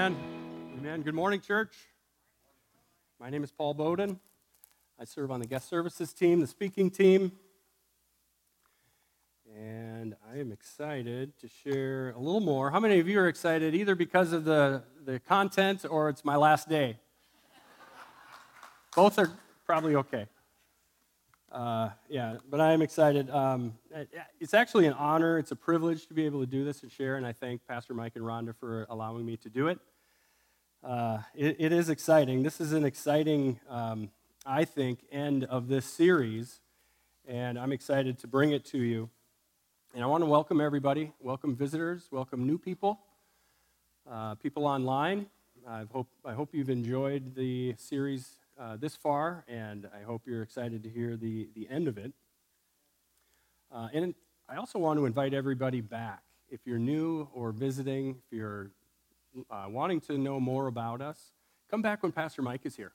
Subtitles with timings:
[0.00, 0.16] Amen.
[0.78, 1.02] Amen.
[1.02, 1.74] Good morning, church.
[3.20, 4.18] My name is Paul Bowden.
[4.98, 7.32] I serve on the guest services team, the speaking team.
[9.54, 12.70] And I am excited to share a little more.
[12.70, 16.36] How many of you are excited either because of the, the content or it's my
[16.36, 16.96] last day?
[18.96, 19.30] Both are
[19.66, 20.28] probably okay.
[21.52, 23.28] Uh, yeah, but I am excited.
[23.28, 23.74] Um,
[24.40, 25.36] it's actually an honor.
[25.36, 27.92] It's a privilege to be able to do this and share, and I thank Pastor
[27.92, 29.78] Mike and Rhonda for allowing me to do it.
[30.82, 32.42] Uh, it, it is exciting.
[32.42, 34.08] This is an exciting, um,
[34.46, 36.60] I think, end of this series,
[37.28, 39.10] and I'm excited to bring it to you.
[39.94, 42.98] And I want to welcome everybody, welcome visitors, welcome new people,
[44.10, 45.26] uh, people online.
[45.68, 50.42] I hope, I hope you've enjoyed the series uh, this far, and I hope you're
[50.42, 52.14] excited to hear the, the end of it.
[53.70, 54.14] Uh, and
[54.48, 56.22] I also want to invite everybody back.
[56.48, 58.70] If you're new or visiting, if you're
[59.50, 61.32] uh, wanting to know more about us,
[61.70, 62.92] come back when Pastor Mike is here.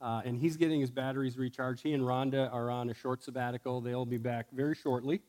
[0.00, 1.82] Uh, and he's getting his batteries recharged.
[1.82, 3.80] He and Rhonda are on a short sabbatical.
[3.80, 5.22] They'll be back very shortly,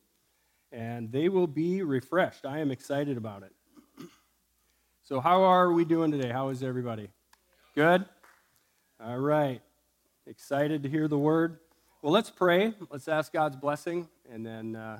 [0.72, 2.46] and they will be refreshed.
[2.46, 3.54] I am excited about it.
[5.04, 6.30] So, how are we doing today?
[6.30, 7.08] How is everybody?
[7.76, 8.04] Good?
[9.00, 9.62] All right.
[10.26, 11.60] Excited to hear the word.
[12.02, 12.74] Well, let's pray.
[12.90, 15.00] Let's ask God's blessing, and then uh,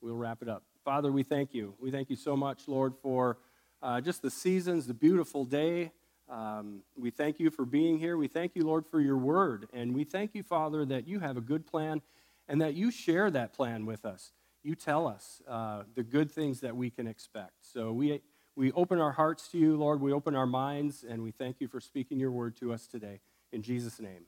[0.00, 0.64] we'll wrap it up.
[0.84, 1.74] Father, we thank you.
[1.78, 3.38] We thank you so much, Lord, for
[3.84, 5.92] uh, just the seasons, the beautiful day.
[6.30, 8.16] Um, we thank you for being here.
[8.16, 9.68] We thank you, Lord, for your word.
[9.74, 12.00] And we thank you, Father, that you have a good plan
[12.48, 14.32] and that you share that plan with us.
[14.62, 17.52] You tell us uh, the good things that we can expect.
[17.60, 18.22] So we,
[18.56, 20.00] we open our hearts to you, Lord.
[20.00, 23.20] We open our minds, and we thank you for speaking your word to us today.
[23.52, 24.24] In Jesus' name,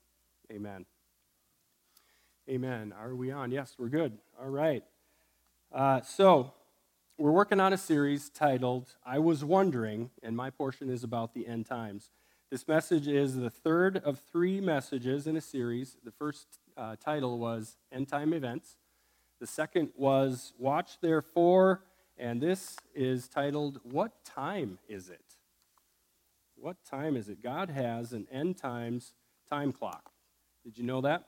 [0.53, 0.85] amen.
[2.49, 2.93] Amen.
[3.01, 3.51] Are we on?
[3.51, 4.19] Yes, we're good.
[4.39, 4.85] All right.
[5.73, 6.53] Uh, so,
[7.19, 11.47] we're working on a series titled I Was Wondering, and my portion is about the
[11.47, 12.11] end times.
[12.51, 15.97] This message is the third of three messages in a series.
[16.05, 16.47] The first
[16.77, 18.77] uh, title was End Time Events,
[19.41, 21.83] the second was Watch Therefore,
[22.19, 25.37] and this is titled What Time Is It?
[26.57, 27.43] What time is it?
[27.43, 29.15] God has an end times
[29.49, 30.11] time clock.
[30.65, 31.25] Did you know that?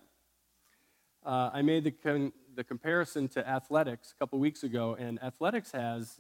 [1.25, 5.70] Uh, I made the, con- the comparison to athletics a couple weeks ago, and athletics
[5.70, 6.19] has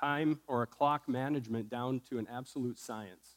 [0.00, 3.36] time or a clock management down to an absolute science.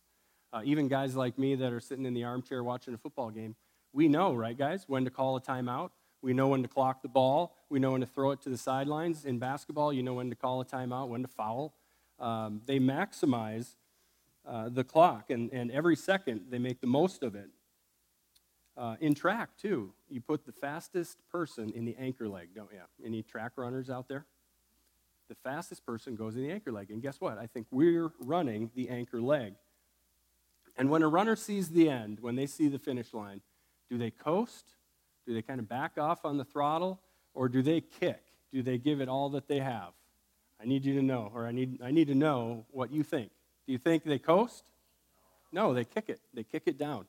[0.54, 3.54] Uh, even guys like me that are sitting in the armchair watching a football game,
[3.92, 5.90] we know, right, guys, when to call a timeout.
[6.22, 7.54] We know when to clock the ball.
[7.70, 9.26] We know when to throw it to the sidelines.
[9.26, 11.74] In basketball, you know when to call a timeout, when to foul.
[12.18, 13.76] Um, they maximize
[14.48, 17.50] uh, the clock, and, and every second they make the most of it.
[18.78, 22.80] Uh, in track, too, you put the fastest person in the anchor leg, don't you?
[23.04, 24.26] Any track runners out there?
[25.30, 26.92] The fastest person goes in the anchor leg.
[26.92, 27.40] And guess what?
[27.40, 29.56] I think we're running the anchor leg.
[30.78, 33.42] And when a runner sees the end, when they see the finish line,
[33.90, 34.76] do they coast?
[35.26, 37.02] Do they kind of back off on the throttle?
[37.34, 38.22] Or do they kick?
[38.54, 39.94] Do they give it all that they have?
[40.62, 43.32] I need you to know, or I need, I need to know what you think.
[43.66, 44.64] Do you think they coast?
[45.52, 46.20] No, they kick it.
[46.34, 47.06] They kick it down.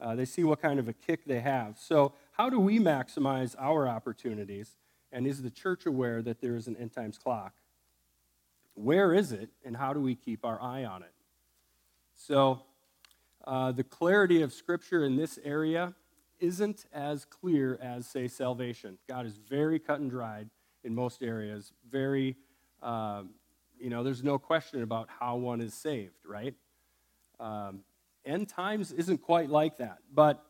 [0.00, 1.78] Uh, they see what kind of a kick they have.
[1.78, 4.76] So, how do we maximize our opportunities?
[5.12, 7.52] And is the church aware that there is an end times clock?
[8.74, 11.12] Where is it, and how do we keep our eye on it?
[12.14, 12.62] So,
[13.44, 15.94] uh, the clarity of Scripture in this area
[16.38, 18.96] isn't as clear as, say, salvation.
[19.08, 20.48] God is very cut and dried
[20.84, 22.36] in most areas, very
[22.82, 23.30] um,
[23.78, 26.54] you know, there's no question about how one is saved, right?
[27.38, 27.80] Um,
[28.24, 29.98] end times isn't quite like that.
[30.12, 30.44] But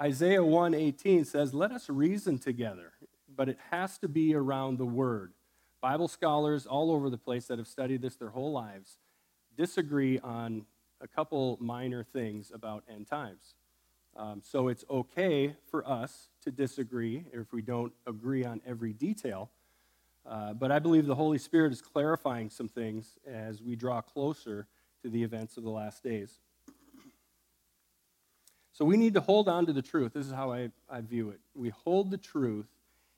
[0.00, 2.92] Isaiah 1:18 says, "Let us reason together."
[3.28, 5.34] But it has to be around the word.
[5.80, 8.98] Bible scholars all over the place that have studied this their whole lives
[9.56, 10.66] disagree on
[11.00, 13.54] a couple minor things about end times.
[14.16, 19.50] Um, so it's okay for us to disagree if we don't agree on every detail.
[20.26, 24.66] Uh, but I believe the Holy Spirit is clarifying some things as we draw closer
[25.02, 26.40] to the events of the last days.
[28.72, 30.12] So we need to hold on to the truth.
[30.14, 31.40] This is how I, I view it.
[31.54, 32.68] We hold the truth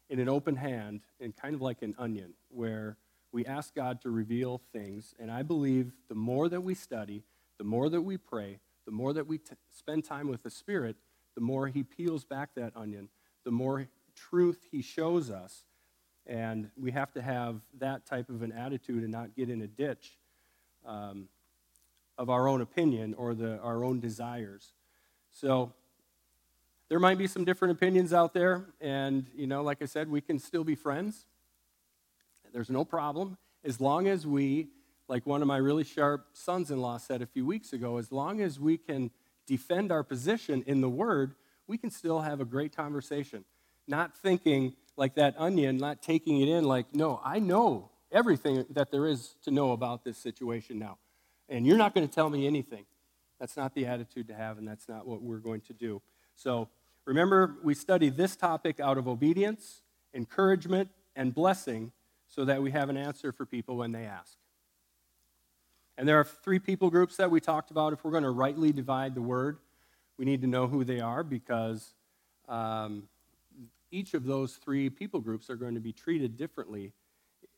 [0.09, 2.97] in an open hand and kind of like an onion, where
[3.33, 5.15] we ask God to reveal things.
[5.19, 7.25] And I believe the more that we study,
[7.59, 10.97] the more that we pray, the more that we t- spend time with the Spirit,
[11.35, 13.09] the more He peels back that onion,
[13.45, 13.87] the more
[14.17, 15.65] truth He shows us
[16.27, 19.67] and we have to have that type of an attitude and not get in a
[19.67, 20.17] ditch
[20.87, 21.29] um,
[22.21, 24.75] of our own opinion or the, our own desires.
[25.31, 25.73] So
[26.91, 28.67] there might be some different opinions out there.
[28.79, 31.25] And, you know, like I said, we can still be friends.
[32.53, 34.69] There's no problem as long as we
[35.09, 38.13] like one of my really sharp sons in law said a few weeks ago, as
[38.13, 39.11] long as we can
[39.47, 41.35] defend our position in the Word,
[41.67, 43.45] we can still have a great conversation.
[43.89, 48.91] Not thinking like that onion, not taking it in like, no, I know everything that
[48.91, 50.99] there is to know about this situation now.
[51.51, 52.87] And you're not going to tell me anything.
[53.39, 56.01] That's not the attitude to have, and that's not what we're going to do.
[56.37, 56.69] So
[57.05, 59.83] remember, we study this topic out of obedience,
[60.15, 61.93] encouragement, and blessing
[62.29, 64.37] so that we have an answer for people when they ask.
[65.99, 67.93] And there are three people groups that we talked about.
[67.93, 69.59] If we're going to rightly divide the word,
[70.17, 71.93] we need to know who they are because
[72.49, 73.09] um,
[73.91, 76.93] each of those three people groups are going to be treated differently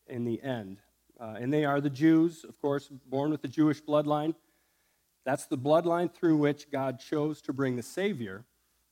[0.06, 0.78] in the end.
[1.22, 4.34] Uh, and they are the Jews, of course, born with the Jewish bloodline.
[5.24, 8.44] That's the bloodline through which God chose to bring the Savior.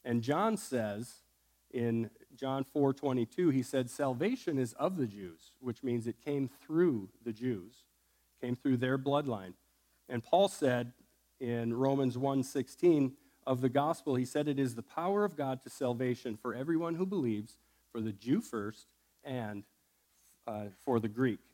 [0.05, 1.25] And John says
[1.73, 7.11] in John 4:22, he said, "Salvation is of the Jews," which means it came through
[7.25, 7.85] the Jews,
[8.41, 9.55] came through their bloodline.
[10.09, 10.93] And Paul said
[11.41, 15.71] in Romans 1:16 of the gospel, he said, "It is the power of God to
[15.71, 17.59] salvation for everyone who believes,
[17.91, 18.87] for the Jew first,
[19.25, 19.65] and
[20.47, 21.50] uh, for the Greek."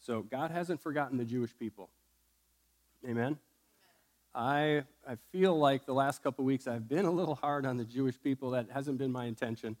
[0.00, 1.90] So God hasn't forgotten the Jewish people.
[3.06, 3.38] Amen.
[4.34, 7.84] I, I feel like the last couple weeks I've been a little hard on the
[7.84, 8.50] Jewish people.
[8.50, 9.76] That hasn't been my intention.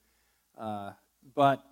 [0.58, 0.92] Uh,
[1.34, 1.64] but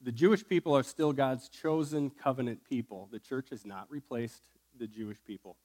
[0.00, 3.08] the Jewish people are still God's chosen covenant people.
[3.10, 4.42] The church has not replaced
[4.78, 5.56] the Jewish people.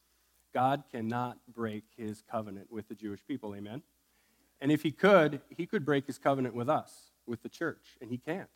[0.54, 3.56] God cannot break his covenant with the Jewish people.
[3.56, 3.82] Amen?
[4.60, 8.10] And if he could, he could break his covenant with us, with the church, and
[8.10, 8.50] he can't.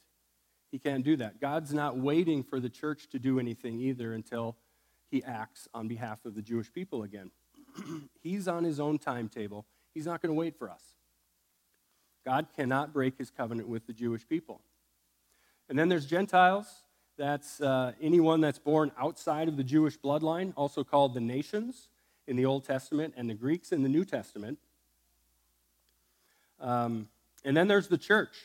[0.76, 1.40] He can't do that.
[1.40, 4.58] God's not waiting for the church to do anything either until
[5.10, 7.32] he acts on behalf of the Jewish people again.
[8.22, 9.66] He's on his own timetable.
[9.94, 10.82] He's not going to wait for us.
[12.26, 14.60] God cannot break his covenant with the Jewish people.
[15.70, 16.68] And then there's Gentiles.
[17.18, 21.88] That's uh, anyone that's born outside of the Jewish bloodline, also called the nations
[22.28, 24.60] in the Old Testament, and the Greeks in the New Testament.
[26.60, 27.08] Um,
[27.46, 28.36] and then there's the church.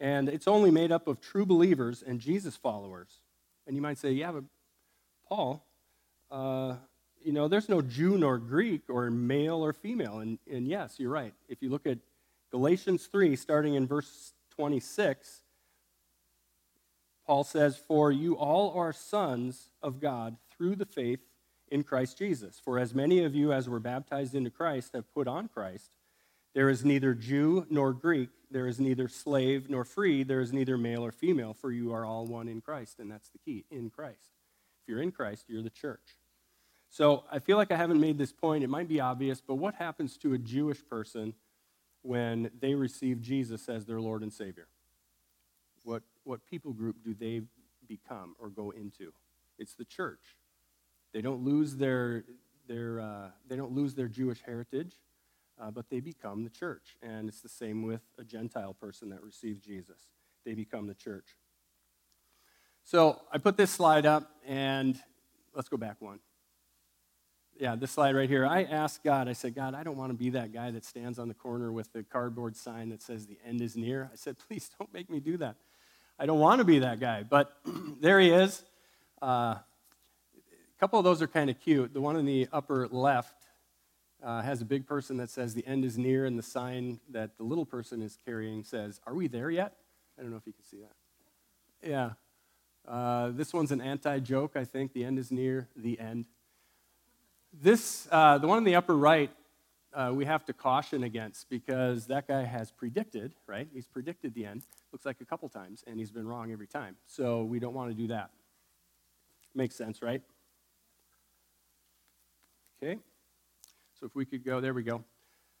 [0.00, 3.20] And it's only made up of true believers and Jesus followers.
[3.66, 4.44] And you might say, yeah, but
[5.28, 5.64] Paul,
[6.30, 6.76] uh,
[7.22, 10.20] you know, there's no Jew nor Greek or male or female.
[10.20, 11.34] And, and yes, you're right.
[11.48, 11.98] If you look at
[12.50, 15.42] Galatians 3, starting in verse 26,
[17.26, 21.20] Paul says, For you all are sons of God through the faith
[21.70, 22.60] in Christ Jesus.
[22.62, 25.96] For as many of you as were baptized into Christ have put on Christ.
[26.54, 30.76] There is neither Jew nor Greek, there is neither slave nor free, there is neither
[30.76, 32.98] male or female, for you are all one in Christ.
[32.98, 34.32] And that's the key in Christ.
[34.82, 36.16] If you're in Christ, you're the church.
[36.88, 38.64] So I feel like I haven't made this point.
[38.64, 41.34] It might be obvious, but what happens to a Jewish person
[42.02, 44.66] when they receive Jesus as their Lord and Savior?
[45.84, 47.42] What, what people group do they
[47.86, 49.12] become or go into?
[49.58, 50.36] It's the church.
[51.12, 52.24] They don't lose their,
[52.66, 54.94] their, uh, they don't lose their Jewish heritage,
[55.60, 56.96] uh, but they become the church.
[57.02, 60.08] And it's the same with a Gentile person that receives Jesus.
[60.44, 61.36] They become the church.
[62.84, 64.98] So I put this slide up, and
[65.54, 66.20] let's go back one
[67.60, 68.46] yeah, this slide right here.
[68.46, 71.18] I asked God, I said, God, I don't want to be that guy that stands
[71.18, 74.08] on the corner with the cardboard sign that says the end is near.
[74.10, 75.56] I said, please don't make me do that.
[76.18, 77.22] I don't want to be that guy.
[77.22, 77.52] But
[78.00, 78.64] there he is.
[79.20, 79.64] Uh, a
[80.80, 81.92] couple of those are kind of cute.
[81.92, 83.39] The one in the upper left
[84.22, 87.36] uh, has a big person that says the end is near, and the sign that
[87.38, 89.74] the little person is carrying says, Are we there yet?
[90.18, 91.88] I don't know if you can see that.
[91.88, 92.10] Yeah.
[92.86, 94.92] Uh, this one's an anti joke, I think.
[94.92, 96.26] The end is near, the end.
[97.52, 99.30] This, uh, the one in the upper right,
[99.92, 103.68] uh, we have to caution against because that guy has predicted, right?
[103.72, 104.62] He's predicted the end,
[104.92, 106.96] looks like a couple times, and he's been wrong every time.
[107.06, 108.30] So we don't want to do that.
[109.54, 110.22] Makes sense, right?
[112.82, 112.98] Okay.
[114.00, 115.04] So if we could go, there we go.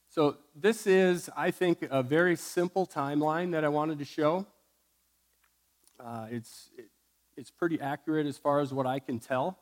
[0.08, 4.46] So this is, I think, a very simple timeline that I wanted to show.
[6.02, 6.88] Uh, it's, it,
[7.36, 9.58] it's pretty accurate as far as what I can tell.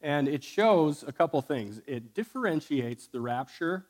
[0.00, 1.82] And it shows a couple things.
[1.86, 3.84] It differentiates the rapture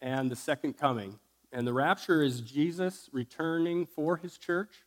[0.00, 1.18] and the second coming.
[1.52, 4.84] And the rapture is Jesus returning for his church,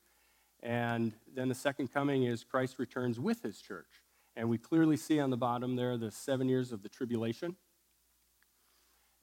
[0.64, 4.02] and then the second coming is Christ returns with his church.
[4.36, 7.56] And we clearly see on the bottom there the seven years of the tribulation.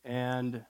[0.04, 0.64] And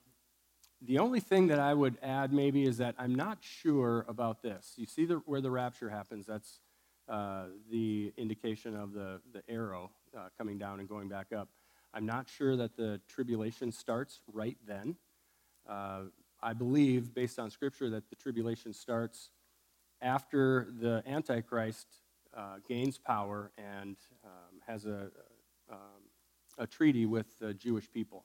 [0.81, 4.75] the only thing that I would add maybe is that I'm not sure about this.
[4.77, 6.61] You see the, where the rapture happens, that's
[7.09, 11.49] uh, the indication of the, the arrow uh, coming down and going back up.
[11.95, 14.97] I'm not sure that the tribulation starts right then.
[15.69, 16.05] Uh,
[16.43, 19.31] I believe, based on Scripture, that the tribulation starts
[20.01, 21.87] after the Antichrist
[22.37, 25.11] uh, gains power and um, has a,
[25.71, 26.03] um,
[26.59, 28.25] a treaty with the Jewish people.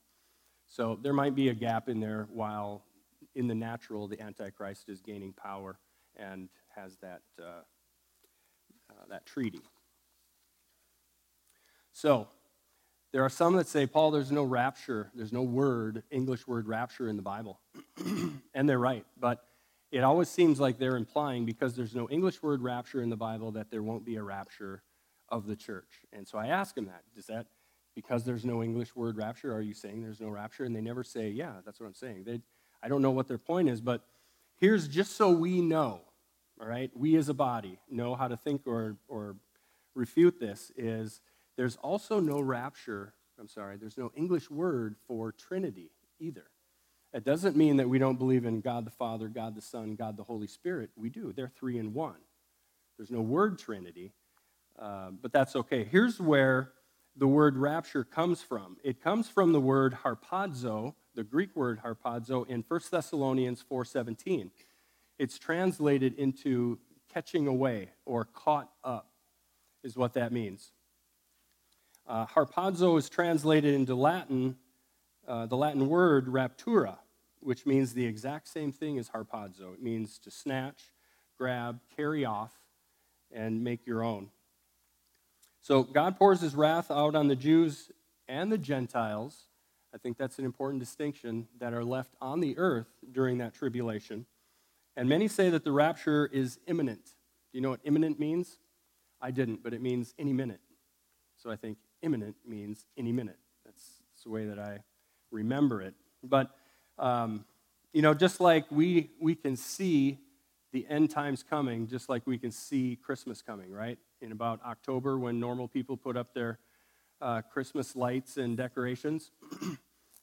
[0.68, 2.84] So there might be a gap in there while
[3.36, 5.80] in the natural the Antichrist is gaining power
[6.16, 7.62] and has that, uh,
[8.90, 9.62] uh, that treaty.
[11.94, 12.28] So
[13.14, 17.08] there are some that say, Paul, there's no rapture, there's no word, English word rapture
[17.08, 17.60] in the Bible.
[18.54, 19.06] and they're right.
[19.20, 19.44] But
[19.92, 23.52] it always seems like they're implying, because there's no English word rapture in the Bible,
[23.54, 24.84] that there won't be a rapture
[25.30, 26.06] of the church.
[26.12, 27.04] And so I ask them that.
[27.16, 27.48] Does that,
[27.98, 30.66] because there's no English word rapture, are you saying there's no rapture?
[30.66, 32.26] And they never say, yeah, that's what I'm saying.
[32.26, 32.40] They,
[32.84, 34.04] I don't know what their point is, but
[34.60, 36.02] here's just so we know,
[36.62, 39.38] all right, we as a body know how to think or, or
[39.96, 41.22] refute this is
[41.56, 45.90] there's also no rapture, I'm sorry, there's no English word for Trinity
[46.20, 46.46] either.
[47.14, 50.18] It doesn't mean that we don't believe in God the Father, God the Son, God
[50.18, 50.92] the Holy Spirit.
[50.96, 51.34] We do.
[51.36, 52.22] They're three in one.
[52.96, 54.14] There's no word Trinity,
[54.78, 55.84] uh, but that's okay.
[55.84, 56.74] Here's where
[57.18, 62.48] the word rapture comes from it comes from the word harpazo, the Greek word harpazo,
[62.48, 64.52] in 1 Thessalonians 4.17.
[65.18, 66.78] It's translated into
[67.12, 69.10] catching away or caught up,
[69.84, 70.72] is what that means.
[72.08, 74.56] Uh, harpazo is translated into Latin,
[75.28, 76.98] uh, the Latin word raptura,
[77.40, 79.74] which means the exact same thing as harpazo.
[79.74, 80.94] It means to snatch,
[81.38, 82.54] grab, carry off,
[83.32, 84.30] and make your own.
[85.68, 87.92] So God pours his wrath out on the Jews
[88.30, 89.48] and the Gentiles.
[89.94, 94.28] I think that's an important distinction that are left on the earth during that tribulation.
[94.96, 97.04] And many say that the rapture is imminent.
[97.52, 98.60] Do you know what imminent means?
[99.20, 100.62] I didn't, but it means any minute.
[101.36, 103.40] So I think imminent means any minute.
[103.66, 104.80] That's, that's the way that I
[105.32, 105.96] remember it.
[106.24, 106.50] But,
[106.98, 107.44] um,
[107.92, 110.20] you know, just like we, we can see
[110.72, 113.98] the end times coming, just like we can see Christmas coming, right?
[114.22, 116.60] In about October, when normal people put up their
[117.22, 119.32] uh, Christmas lights and decorations.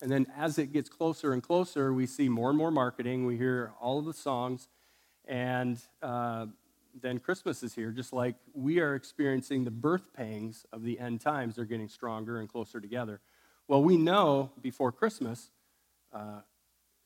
[0.03, 3.27] and then as it gets closer and closer, we see more and more marketing.
[3.27, 4.69] We hear all of the songs.
[5.27, 6.47] And uh,
[7.01, 11.21] then Christmas is here, just like we are experiencing the birth pangs of the end
[11.21, 11.57] times.
[11.57, 13.21] They're getting stronger and closer together.
[13.69, 15.51] Well, we know before Christmas,
[16.13, 16.41] uh,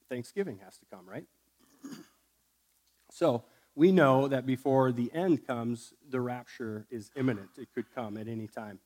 [0.08, 1.26] Thanksgiving has to come, right?
[3.10, 3.44] So
[3.78, 7.50] we know that before the end comes, the rapture is imminent.
[7.58, 8.80] It could come at any time.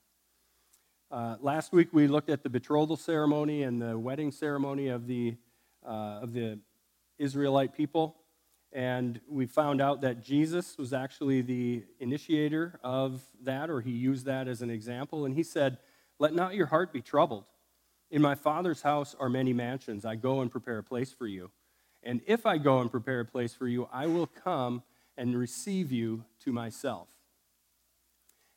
[1.11, 5.35] Uh, last week we looked at the betrothal ceremony and the wedding ceremony of the,
[5.83, 6.59] uh, of the
[7.19, 8.17] Israelite people.
[8.71, 14.27] And we found out that Jesus was actually the initiator of that, or he used
[14.27, 15.25] that as an example.
[15.25, 15.79] And he said,
[16.19, 17.45] Let not your heart be troubled.
[18.11, 20.05] In my Father's house are many mansions.
[20.05, 21.51] I go and prepare a place for you.
[22.03, 24.83] And if I go and prepare a place for you, I will come
[25.17, 27.09] and receive you to myself.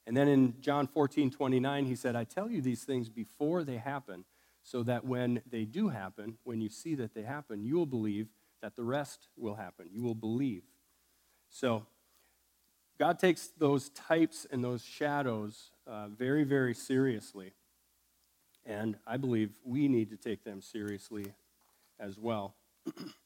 [0.08, 3.78] And then in John 14, 29, he said, I tell you these things before they
[3.78, 4.26] happen,
[4.64, 8.28] so that when they do happen, when you see that they happen, you will believe
[8.62, 9.88] that the rest will happen.
[9.92, 10.64] You will believe.
[11.50, 11.86] So,
[12.98, 17.52] God takes those types and those shadows uh, very, very seriously.
[18.66, 21.34] And I believe we need to take them seriously
[22.00, 22.56] as well.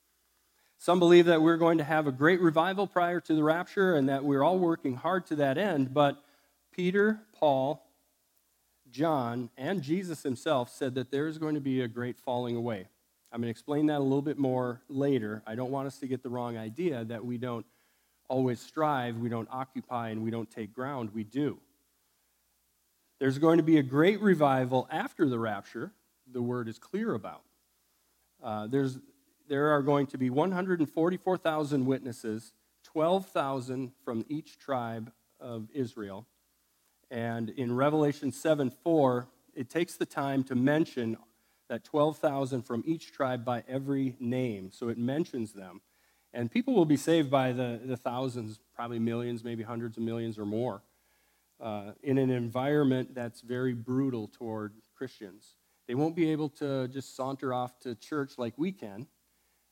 [0.81, 4.07] Some believe that we're going to have a great revival prior to the rapture and
[4.07, 5.93] that we're all working hard to that end.
[5.93, 6.23] But
[6.71, 7.85] Peter, Paul,
[8.89, 12.87] John, and Jesus himself said that there is going to be a great falling away.
[13.29, 15.43] I'm going to explain that a little bit more later.
[15.45, 17.65] I don't want us to get the wrong idea that we don't
[18.29, 21.09] always strive, we don't occupy, and we don't take ground.
[21.13, 21.57] We do.
[23.19, 25.91] There's going to be a great revival after the rapture,
[26.31, 27.41] the word is clear about.
[28.41, 28.97] Uh, there's,
[29.49, 32.53] there are going to be 144,000 witnesses,
[32.83, 36.27] 12,000 from each tribe of Israel.
[37.09, 41.17] And in Revelation 7 4, it takes the time to mention
[41.67, 44.71] that 12,000 from each tribe by every name.
[44.71, 45.81] So it mentions them.
[46.31, 50.37] And people will be saved by the, the thousands, probably millions, maybe hundreds of millions
[50.37, 50.83] or more,
[51.59, 55.55] uh, in an environment that's very brutal toward Christians.
[55.87, 59.07] They won't be able to just saunter off to church like we can,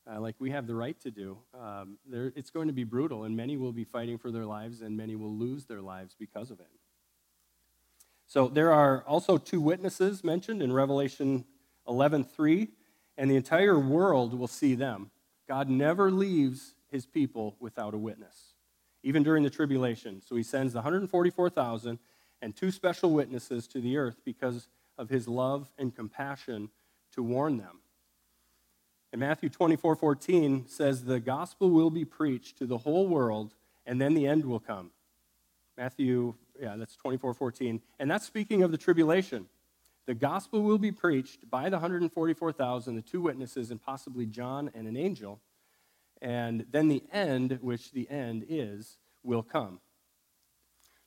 [0.10, 1.38] uh, like we have the right to do.
[1.60, 4.96] Um, it's going to be brutal, and many will be fighting for their lives, and
[4.96, 6.70] many will lose their lives because of it.
[8.26, 11.46] So there are also two witnesses mentioned in Revelation
[11.88, 12.70] 11:3,
[13.18, 15.12] and the entire world will see them.
[15.48, 18.54] God never leaves his people without a witness,
[19.04, 20.22] even during the tribulation.
[20.22, 22.00] So he sends the 144,000
[22.42, 26.70] and two special witnesses to the earth because of his love and compassion
[27.14, 27.80] to warn them.
[29.12, 33.54] And Matthew 24 14 says, The gospel will be preached to the whole world,
[33.86, 34.92] and then the end will come.
[35.78, 37.82] Matthew, yeah, that's 24 14.
[38.00, 39.48] And that's speaking of the tribulation.
[40.08, 44.88] The gospel will be preached by the 144,000, the two witnesses, and possibly John and
[44.88, 45.42] an angel.
[46.22, 49.82] And then the end, which the end is, will come.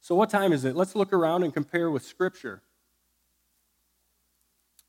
[0.00, 0.76] So, what time is it?
[0.76, 2.62] Let's look around and compare with Scripture.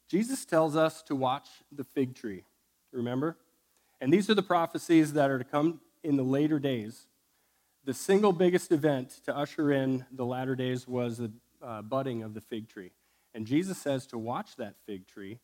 [0.07, 2.43] Jesus tells us to watch the fig tree,
[2.91, 3.37] remember?
[3.99, 7.07] And these are the prophecies that are to come in the later days.
[7.83, 11.31] The single biggest event to usher in the latter days was the
[11.61, 12.91] uh, budding of the fig tree.
[13.33, 15.39] And Jesus says to watch that fig tree,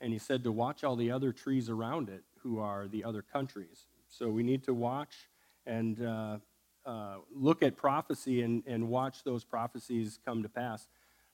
[0.00, 3.22] and he said to watch all the other trees around it, who are the other
[3.22, 3.86] countries.
[4.08, 5.14] So we need to watch
[5.66, 6.38] and uh,
[6.86, 10.88] uh, look at prophecy and, and watch those prophecies come to pass.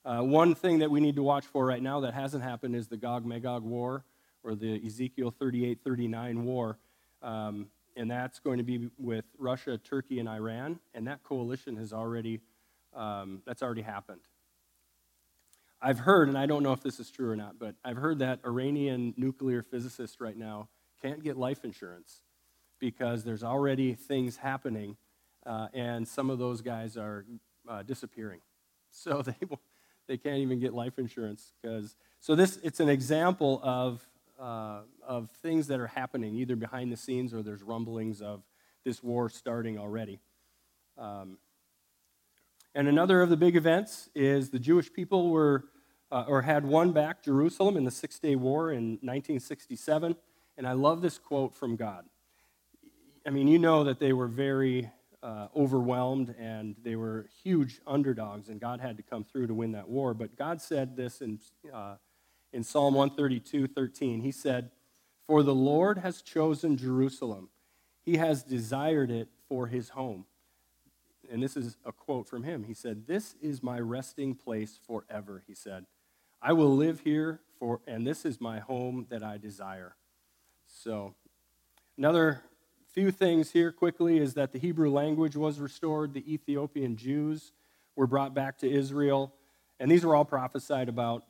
[0.05, 2.89] Uh, one thing that we need to watch for right now that hasn't happened is
[2.89, 4.05] the Gog Magog War
[4.45, 6.79] or the Ezekiel 38 39 war.
[7.23, 10.79] Um, and that's going to be with Russia, Turkey, and Iran.
[10.95, 12.41] And that coalition has already,
[12.95, 14.21] um, that's already happened.
[15.81, 18.19] I've heard, and I don't know if this is true or not, but I've heard
[18.21, 20.69] that Iranian nuclear physicists right now
[21.03, 22.23] can't get life insurance
[22.79, 24.97] because there's already things happening,
[25.45, 27.25] uh, and some of those guys are
[27.69, 28.41] uh, disappearing.
[28.97, 29.35] So they,
[30.07, 31.97] they can't even get life insurance because.
[32.21, 34.07] So this it's an example of
[34.41, 38.43] uh, of things that are happening either behind the scenes or there's rumblings of
[38.85, 40.21] this war starting already.
[40.99, 41.39] Um,
[42.75, 45.65] and another of the big events is the Jewish people were
[46.11, 50.17] uh, or had won back Jerusalem in the Six Day War in 1967.
[50.57, 52.05] And I love this quote from God.
[53.27, 54.91] I mean, you know that they were very
[55.23, 59.73] uh, overwhelmed and they were huge underdogs, and God had to come through to win
[59.73, 60.15] that war.
[60.15, 61.41] But God said this in
[61.73, 61.97] uh,
[62.55, 64.21] in Psalm 132 13.
[64.21, 64.71] He said,
[65.27, 67.51] For the Lord has chosen Jerusalem,
[68.03, 70.25] he has desired it for his home.
[71.31, 72.65] And this is a quote from him.
[72.65, 75.87] He said, This is my resting place forever, he said.
[76.41, 79.97] I will live here, for, and this is my home that I desire.
[80.67, 81.15] So,
[81.97, 82.43] another
[82.93, 87.53] few things here quickly is that the Hebrew language was restored, the Ethiopian Jews
[87.97, 89.33] were brought back to Israel,
[89.81, 91.25] and these were all prophesied about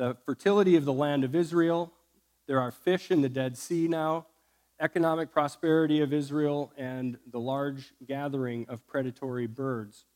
[0.00, 1.92] the fertility of the land of Israel.
[2.46, 4.28] There are fish in the Dead Sea now,
[4.80, 10.06] economic prosperity of Israel, and the large gathering of predatory birds.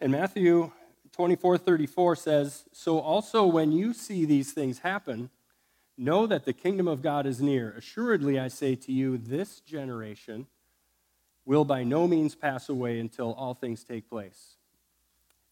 [0.00, 0.72] And Matthew
[1.12, 5.30] 24 34 says, So also when you see these things happen,
[5.96, 7.70] know that the kingdom of God is near.
[7.78, 10.48] Assuredly, I say to you, this generation
[11.44, 14.56] will by no means pass away until all things take place.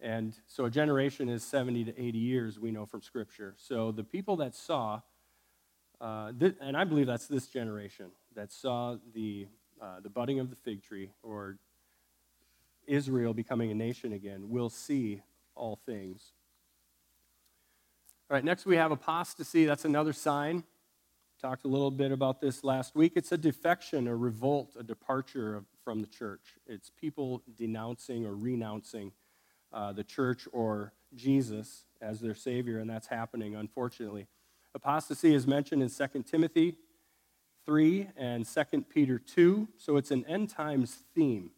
[0.01, 3.55] And so a generation is 70 to 80 years, we know from Scripture.
[3.59, 5.01] So the people that saw,
[6.01, 9.47] uh, th- and I believe that's this generation, that saw the,
[9.81, 11.59] uh, the budding of the fig tree or
[12.87, 15.23] Israel becoming a nation again, will see
[15.55, 16.33] all things.
[18.31, 19.67] All right, next we have apostasy.
[19.67, 20.65] That's another sign.
[21.43, 23.15] Talked a little bit about this last week.
[23.17, 26.57] It's a defection, a revolt, a departure from the church.
[26.67, 29.13] It's people denouncing or renouncing
[29.73, 34.27] uh, the church or Jesus as their Savior, and that's happening, unfortunately.
[34.75, 36.77] Apostasy is mentioned in 2 Timothy
[37.67, 41.51] 3 and 2 Peter 2, so it's an end times theme.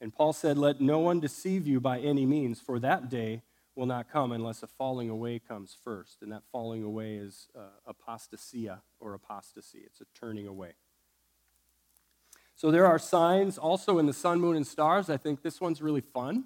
[0.00, 3.42] And Paul said, Let no one deceive you by any means, for that day
[3.76, 6.22] will not come unless a falling away comes first.
[6.22, 10.74] And that falling away is uh, apostasia or apostasy, it's a turning away.
[12.56, 15.10] So there are signs also in the sun, moon, and stars.
[15.10, 16.44] I think this one's really fun.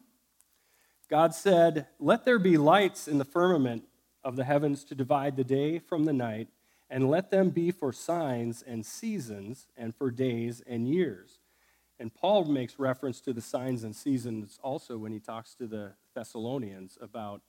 [1.09, 3.85] God said, Let there be lights in the firmament
[4.23, 6.49] of the heavens to divide the day from the night,
[6.91, 11.39] and let them be for signs and seasons, and for days and years.
[11.99, 15.93] And Paul makes reference to the signs and seasons also when he talks to the
[16.15, 17.43] Thessalonians about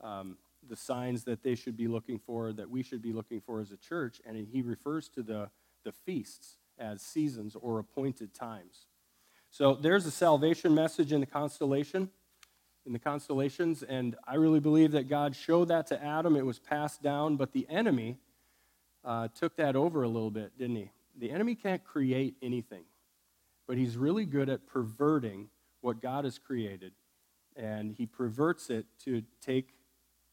[0.00, 3.60] um, the signs that they should be looking for, that we should be looking for
[3.60, 4.20] as a church.
[4.24, 5.50] And he refers to the,
[5.84, 8.86] the feasts as seasons or appointed times.
[9.50, 12.08] So there's a salvation message in the constellation
[12.84, 16.36] in the constellations, and I really believe that God showed that to Adam.
[16.36, 18.18] It was passed down, but the enemy
[19.04, 20.90] uh, took that over a little bit, didn't he?
[21.18, 22.84] The enemy can't create anything,
[23.66, 25.48] but he's really good at perverting
[25.80, 26.92] what God has created,
[27.56, 29.74] and he perverts it to take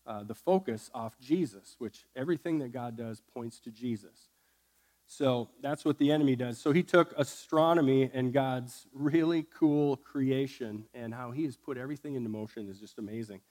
[0.07, 4.29] uh, the focus off Jesus, which everything that God does points to Jesus.
[5.11, 6.59] So that's what the enemy does.
[6.59, 12.13] So he took astronomy and God's really cool creation and how he has put everything
[12.13, 13.41] into motion is just amazing.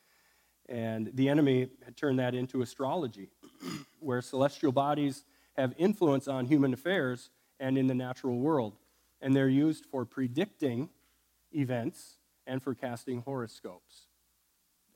[0.68, 3.30] And the enemy had turned that into astrology,
[3.98, 5.24] where celestial bodies
[5.56, 8.76] have influence on human affairs and in the natural world.
[9.20, 10.88] And they're used for predicting
[11.50, 14.06] events and for casting horoscopes.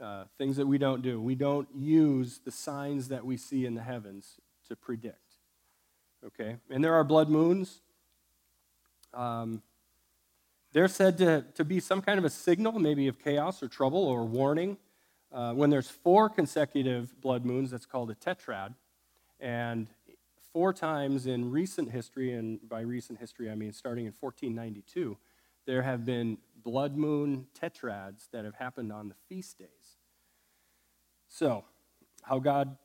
[0.01, 1.20] Uh, things that we don't do.
[1.20, 4.37] We don't use the signs that we see in the heavens
[4.68, 5.32] to predict.
[6.25, 6.57] Okay?
[6.71, 7.81] And there are blood moons.
[9.15, 9.63] Um,
[10.73, 14.05] they're said to, to be some kind of a signal, maybe of chaos or trouble
[14.05, 14.79] or warning.
[15.31, 18.75] Uh, when there's four consecutive blood moons, that's called a tetrad.
[19.41, 19.89] And
[20.53, 25.17] four times in recent history, and by recent history I mean starting in 1492,
[25.67, 29.97] there have been blood moon tetrads that have happened on the feast days.
[31.29, 31.65] So,
[32.23, 32.77] how God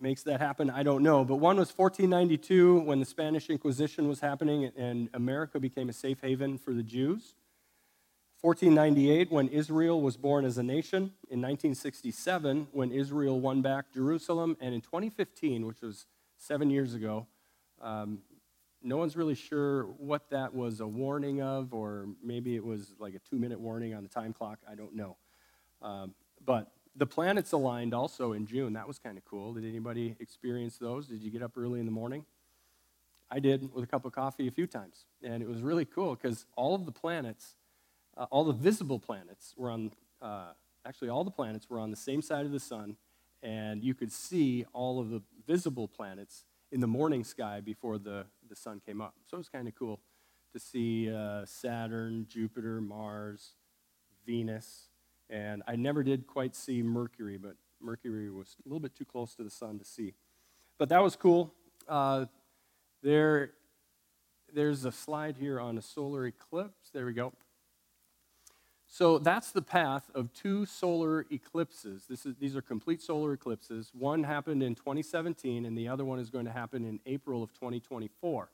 [0.00, 1.24] makes that happen, I don't know.
[1.24, 6.20] But one was 1492 when the Spanish Inquisition was happening and America became a safe
[6.20, 7.34] haven for the Jews.
[8.40, 11.12] 1498 when Israel was born as a nation.
[11.28, 14.56] In 1967 when Israel won back Jerusalem.
[14.60, 16.06] And in 2015, which was
[16.36, 17.26] seven years ago,
[17.82, 18.20] um,
[18.80, 23.14] no one's really sure what that was a warning of, or maybe it was like
[23.14, 24.60] a two minute warning on the time clock.
[24.70, 25.16] I don't know.
[25.82, 28.72] Um, but the planets aligned also in June.
[28.72, 29.54] That was kind of cool.
[29.54, 31.06] Did anybody experience those?
[31.06, 32.24] Did you get up early in the morning?
[33.30, 35.04] I did with a cup of coffee a few times.
[35.22, 37.54] And it was really cool because all of the planets,
[38.16, 40.52] uh, all the visible planets were on, uh,
[40.84, 42.96] actually, all the planets were on the same side of the sun.
[43.42, 48.26] And you could see all of the visible planets in the morning sky before the,
[48.48, 49.14] the sun came up.
[49.26, 50.00] So it was kind of cool
[50.52, 53.52] to see uh, Saturn, Jupiter, Mars,
[54.26, 54.87] Venus,
[55.30, 59.34] and I never did quite see Mercury, but Mercury was a little bit too close
[59.36, 60.14] to the sun to see.
[60.78, 61.52] But that was cool.
[61.88, 62.26] Uh,
[63.02, 63.52] there,
[64.52, 66.90] there's a slide here on a solar eclipse.
[66.92, 67.32] There we go.
[68.90, 72.06] So that's the path of two solar eclipses.
[72.08, 73.90] Is, these are complete solar eclipses.
[73.92, 77.52] One happened in 2017, and the other one is going to happen in April of
[77.52, 78.50] 2024.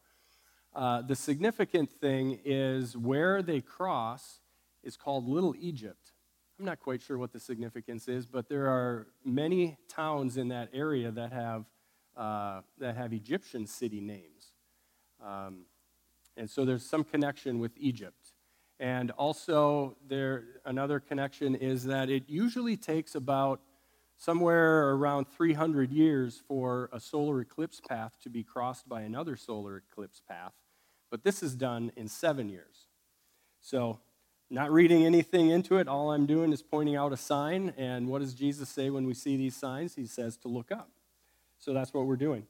[0.74, 4.40] Uh, the significant thing is where they cross
[4.82, 6.13] is called Little Egypt.
[6.58, 10.68] I'm not quite sure what the significance is, but there are many towns in that
[10.72, 11.64] area that have,
[12.16, 14.52] uh, that have Egyptian city names.
[15.24, 15.66] Um,
[16.36, 18.34] and so there's some connection with Egypt.
[18.78, 23.60] And also, there, another connection is that it usually takes about
[24.16, 29.82] somewhere around 300 years for a solar eclipse path to be crossed by another solar
[29.90, 30.52] eclipse path.
[31.10, 32.86] But this is done in seven years.
[33.60, 33.98] So
[34.54, 35.88] not reading anything into it.
[35.88, 37.74] All I'm doing is pointing out a sign.
[37.76, 39.96] And what does Jesus say when we see these signs?
[39.96, 40.90] He says to look up.
[41.58, 42.46] So that's what we're doing.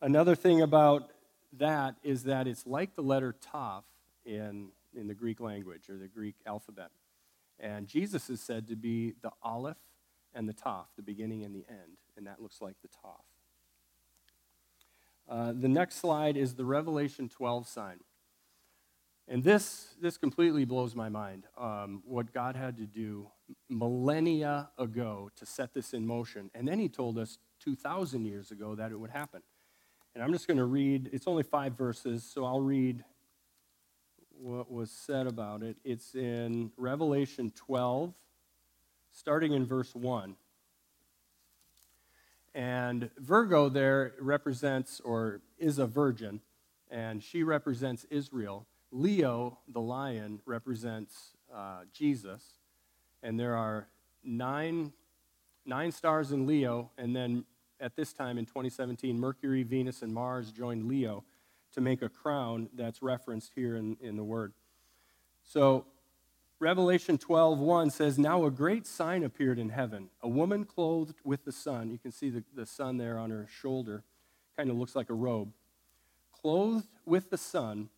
[0.00, 1.10] Another thing about
[1.58, 3.82] that is that it's like the letter Toph
[4.24, 6.90] in, in the Greek language or the Greek alphabet.
[7.58, 9.76] And Jesus is said to be the Aleph
[10.32, 11.98] and the Toph, the beginning and the end.
[12.16, 13.24] And that looks like the Toph.
[15.28, 17.98] Uh, the next slide is the Revelation 12 sign.
[19.30, 23.28] And this, this completely blows my mind, um, what God had to do
[23.68, 26.50] millennia ago to set this in motion.
[26.52, 29.40] And then he told us 2,000 years ago that it would happen.
[30.16, 33.04] And I'm just going to read, it's only five verses, so I'll read
[34.36, 35.76] what was said about it.
[35.84, 38.12] It's in Revelation 12,
[39.12, 40.34] starting in verse 1.
[42.52, 46.40] And Virgo there represents, or is a virgin,
[46.90, 48.66] and she represents Israel.
[48.92, 52.42] Leo, the lion, represents uh, Jesus,
[53.22, 53.88] and there are
[54.24, 54.92] nine,
[55.64, 57.44] nine stars in Leo, and then
[57.80, 61.24] at this time in 2017, Mercury, Venus, and Mars joined Leo
[61.72, 64.52] to make a crown that's referenced here in, in the Word.
[65.42, 65.86] So,
[66.58, 71.52] Revelation 12:1 says, Now a great sign appeared in heaven, a woman clothed with the
[71.52, 71.90] sun.
[71.90, 74.04] You can see the, the sun there on her shoulder,
[74.56, 75.52] kind of looks like a robe.
[76.32, 77.88] Clothed with the sun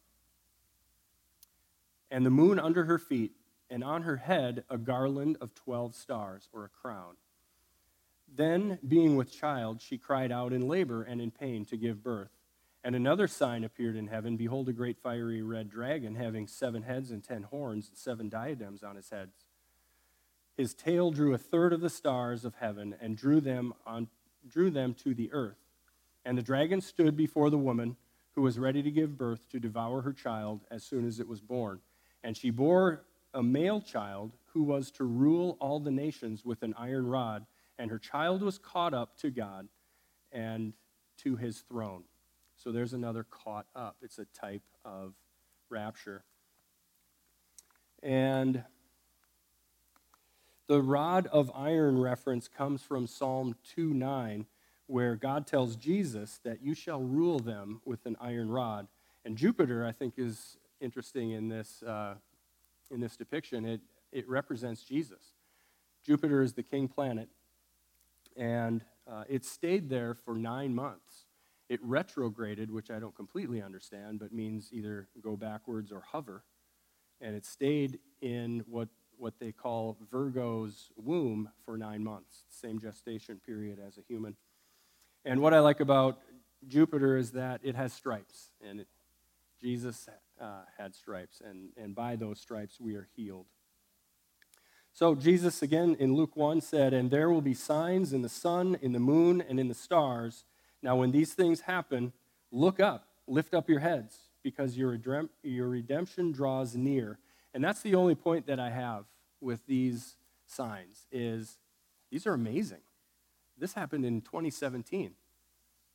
[2.13, 3.33] and the moon under her feet,
[3.71, 7.17] and on her head a garland of 12 stars, or a crown.
[8.35, 12.31] Then, being with child, she cried out in labor and in pain to give birth.
[12.85, 17.11] And another sign appeared in heaven Behold, a great fiery red dragon, having seven heads
[17.11, 19.47] and ten horns, and seven diadems on his heads.
[20.57, 24.09] His tail drew a third of the stars of heaven and drew them, on,
[24.47, 25.59] drew them to the earth.
[26.25, 27.97] And the dragon stood before the woman
[28.35, 31.41] who was ready to give birth to devour her child as soon as it was
[31.41, 31.81] born.
[32.25, 33.03] And she bore
[33.35, 37.47] a male child who was to rule all the nations with an iron rod,
[37.79, 39.69] and her child was caught up to God
[40.31, 40.73] and
[41.19, 42.05] to his throne.
[42.57, 43.97] So there's another caught up.
[44.03, 45.15] It's a type of
[45.69, 46.23] rapture.
[48.03, 48.65] And
[50.69, 54.47] the rod of iron reference comes from Psalm 2 9,
[54.87, 58.89] where God tells Jesus that you shall rule them with an iron rod.
[59.25, 62.15] And Jupiter, I think, is interesting in this, uh,
[62.91, 63.65] in this depiction.
[63.65, 65.23] It, it represents Jesus.
[66.05, 67.29] Jupiter is the king planet,
[68.37, 71.27] and uh, it stayed there for nine months.
[71.69, 76.43] It retrograded, which I don't completely understand, but means either go backwards or hover.
[77.21, 83.41] And it stayed in what, what they call Virgo's womb for nine months, same gestation
[83.47, 84.37] period as a human.
[85.25, 86.19] And what I like about
[86.67, 88.89] Jupiter is that it has stripes, and it,
[89.63, 90.09] Jesus
[90.41, 93.47] uh, had stripes, and, and by those stripes we are healed.
[94.93, 98.77] So Jesus, again, in Luke 1 said, And there will be signs in the sun,
[98.83, 100.45] in the moon, and in the stars.
[100.83, 102.13] Now, when these things happen,
[102.51, 104.99] look up, lift up your heads, because your,
[105.43, 107.19] your redemption draws near.
[107.55, 109.05] And that's the only point that I have
[109.41, 111.59] with these signs is
[112.11, 112.83] these are amazing.
[113.57, 115.13] This happened in 2017.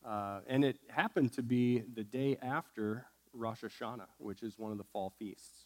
[0.05, 4.77] Uh, and it happened to be the day after Rosh Hashanah, which is one of
[4.77, 5.65] the fall feasts.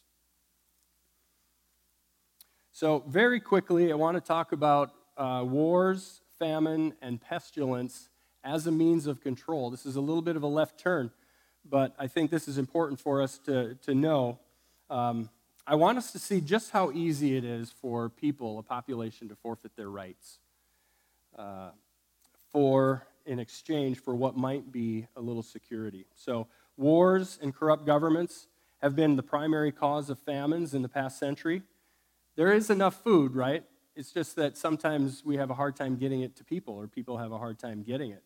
[2.72, 8.08] So, very quickly, I want to talk about uh, wars, famine, and pestilence
[8.42, 9.70] as a means of control.
[9.70, 11.10] This is a little bit of a left turn,
[11.68, 14.38] but I think this is important for us to, to know.
[14.90, 15.28] Um,
[15.66, 19.36] I want us to see just how easy it is for people, a population, to
[19.36, 20.38] forfeit their rights
[21.38, 21.70] uh,
[22.50, 26.06] for in exchange for what might be a little security.
[26.16, 28.48] So, wars and corrupt governments
[28.80, 31.62] have been the primary cause of famines in the past century.
[32.36, 33.64] There is enough food, right?
[33.94, 37.18] It's just that sometimes we have a hard time getting it to people, or people
[37.18, 38.22] have a hard time getting it.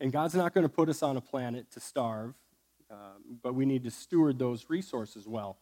[0.00, 2.34] And God's not going to put us on a planet to starve,
[2.90, 5.58] um, but we need to steward those resources well.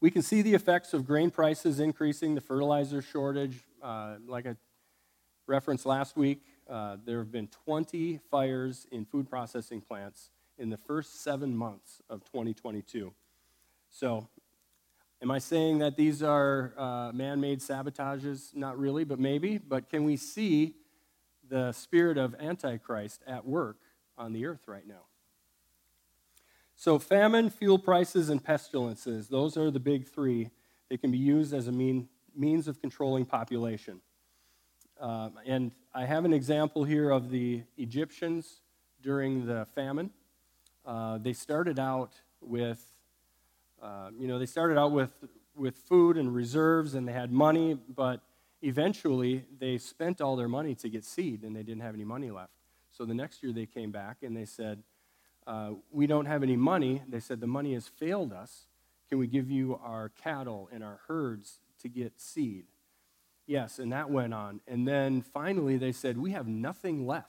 [0.00, 3.60] We can see the effects of grain prices increasing, the fertilizer shortage.
[3.82, 4.56] Uh, like I
[5.46, 10.76] referenced last week, uh, there have been 20 fires in food processing plants in the
[10.76, 13.12] first seven months of 2022.
[13.90, 14.28] So
[15.24, 18.54] Am I saying that these are uh, man made sabotages?
[18.54, 19.56] Not really, but maybe.
[19.56, 20.74] But can we see
[21.48, 23.78] the spirit of Antichrist at work
[24.18, 25.06] on the earth right now?
[26.76, 30.50] So, famine, fuel prices, and pestilences, those are the big three.
[30.90, 34.02] They can be used as a mean, means of controlling population.
[35.00, 38.60] Um, and I have an example here of the Egyptians
[39.00, 40.10] during the famine.
[40.84, 42.94] Uh, they started out with
[43.84, 45.10] uh, you know, they started out with,
[45.54, 48.22] with food and reserves and they had money, but
[48.62, 52.30] eventually they spent all their money to get seed and they didn't have any money
[52.30, 52.52] left.
[52.92, 54.82] So the next year they came back and they said,
[55.46, 57.02] uh, We don't have any money.
[57.06, 58.64] They said, The money has failed us.
[59.10, 62.64] Can we give you our cattle and our herds to get seed?
[63.46, 64.60] Yes, and that went on.
[64.66, 67.28] And then finally they said, We have nothing left.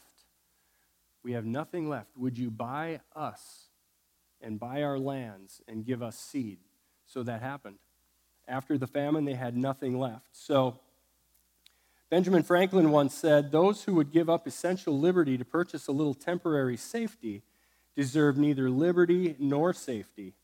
[1.26, 2.16] We have nothing left.
[2.16, 3.70] Would you buy us
[4.46, 6.60] and buy our lands and give us seed.
[7.08, 7.78] So that happened.
[8.48, 10.28] After the famine, they had nothing left.
[10.34, 10.80] So
[12.12, 16.14] Benjamin Franklin once said, Those who would give up essential liberty to purchase a little
[16.14, 17.42] temporary safety
[17.96, 20.36] deserve neither liberty nor safety.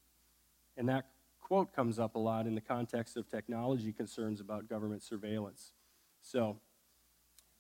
[0.76, 1.06] And that
[1.42, 5.74] quote comes up a lot in the context of technology concerns about government surveillance.
[6.24, 6.58] So,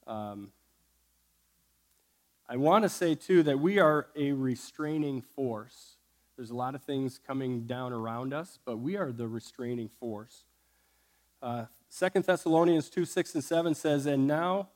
[0.08, 0.52] um,
[2.52, 5.96] I want to say, too, that we are a restraining force
[6.42, 10.46] there's a lot of things coming down around us, but we are the restraining force.
[11.40, 14.70] Uh, 2 Thessalonians 2 6 and 7 says, And now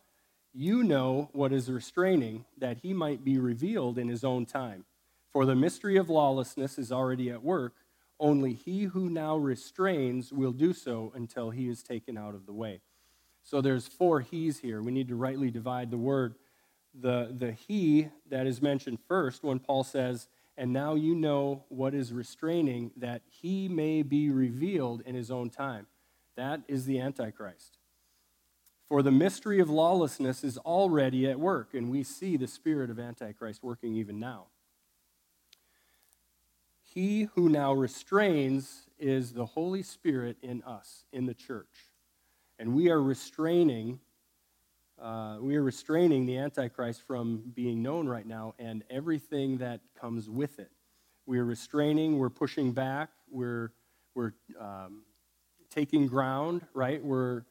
[0.54, 4.86] you know what is restraining, that he might be revealed in his own time.
[5.32, 7.74] For the mystery of lawlessness is already at work.
[8.20, 12.54] Only he who now restrains will do so until he is taken out of the
[12.54, 12.82] way.
[13.42, 14.84] So there's four he's here.
[14.84, 16.36] We need to rightly divide the word.
[17.02, 20.28] The, the he that is mentioned first when Paul says,
[20.58, 25.50] and now you know what is restraining, that he may be revealed in his own
[25.50, 25.88] time.
[26.38, 27.78] That is the Antichrist.
[28.88, 33.00] For the mystery of lawlessness is already at work, and we see the spirit of
[33.00, 34.46] Antichrist working even now.
[36.94, 41.92] He who now restrains is the Holy Spirit in us, in the church.
[42.58, 44.00] And we are restraining
[45.02, 50.30] uh, we are restraining the Antichrist from being known right now and everything that comes
[50.30, 50.72] with it.
[51.26, 53.72] We are restraining, we're pushing back, we're,
[54.14, 55.04] we're um,
[55.70, 57.04] taking ground, right?
[57.04, 57.44] We're,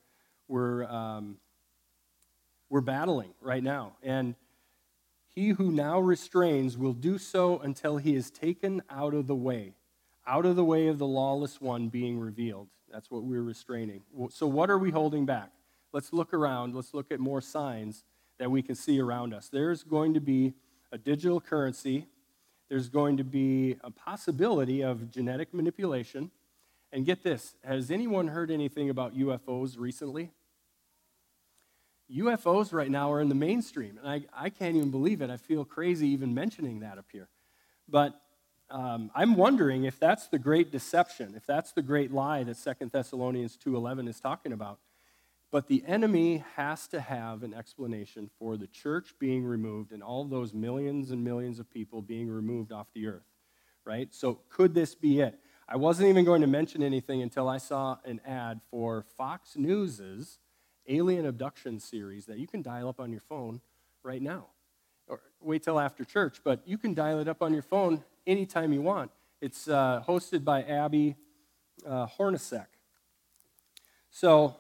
[0.48, 1.37] we're, um,
[2.70, 3.92] we're battling right now.
[4.02, 4.35] And
[5.35, 9.74] he who now restrains will do so until he is taken out of the way,
[10.26, 12.68] out of the way of the lawless one being revealed.
[12.90, 14.02] That's what we're restraining.
[14.30, 15.50] So, what are we holding back?
[15.94, 18.02] Let's look around, let's look at more signs
[18.38, 19.48] that we can see around us.
[19.48, 20.52] There's going to be
[20.90, 22.09] a digital currency,
[22.68, 26.30] there's going to be a possibility of genetic manipulation,
[26.92, 30.33] And get this has anyone heard anything about UFOs recently?
[32.12, 35.30] UFOs right now are in the mainstream, and I, I can't even believe it.
[35.30, 37.28] I feel crazy even mentioning that up here.
[37.88, 38.20] But
[38.70, 42.90] um, I'm wondering if that's the great deception, if that's the great lie that Second
[42.90, 44.78] Thessalonians 2.11 is talking about.
[45.54, 50.24] But the enemy has to have an explanation for the church being removed and all
[50.24, 53.30] those millions and millions of people being removed off the earth,
[53.84, 54.12] right?
[54.12, 55.38] So could this be it?
[55.68, 60.40] I wasn't even going to mention anything until I saw an ad for Fox News's
[60.88, 63.60] alien abduction series that you can dial up on your phone
[64.02, 64.46] right now.
[65.06, 68.72] Or wait till after church, but you can dial it up on your phone anytime
[68.72, 69.12] you want.
[69.40, 71.14] It's uh, hosted by Abby
[71.86, 72.66] uh, Hornacek.
[74.10, 74.56] So,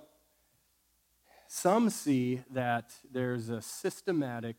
[1.54, 4.56] some see that there's a systematic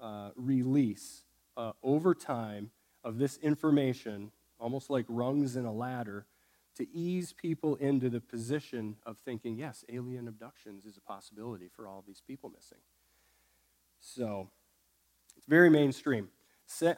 [0.00, 1.24] uh, release
[1.58, 2.70] uh, over time
[3.04, 6.24] of this information, almost like rungs in a ladder,
[6.74, 11.86] to ease people into the position of thinking, yes, alien abductions is a possibility for
[11.86, 12.78] all these people missing.
[14.00, 14.48] So,
[15.36, 16.30] it's very mainstream.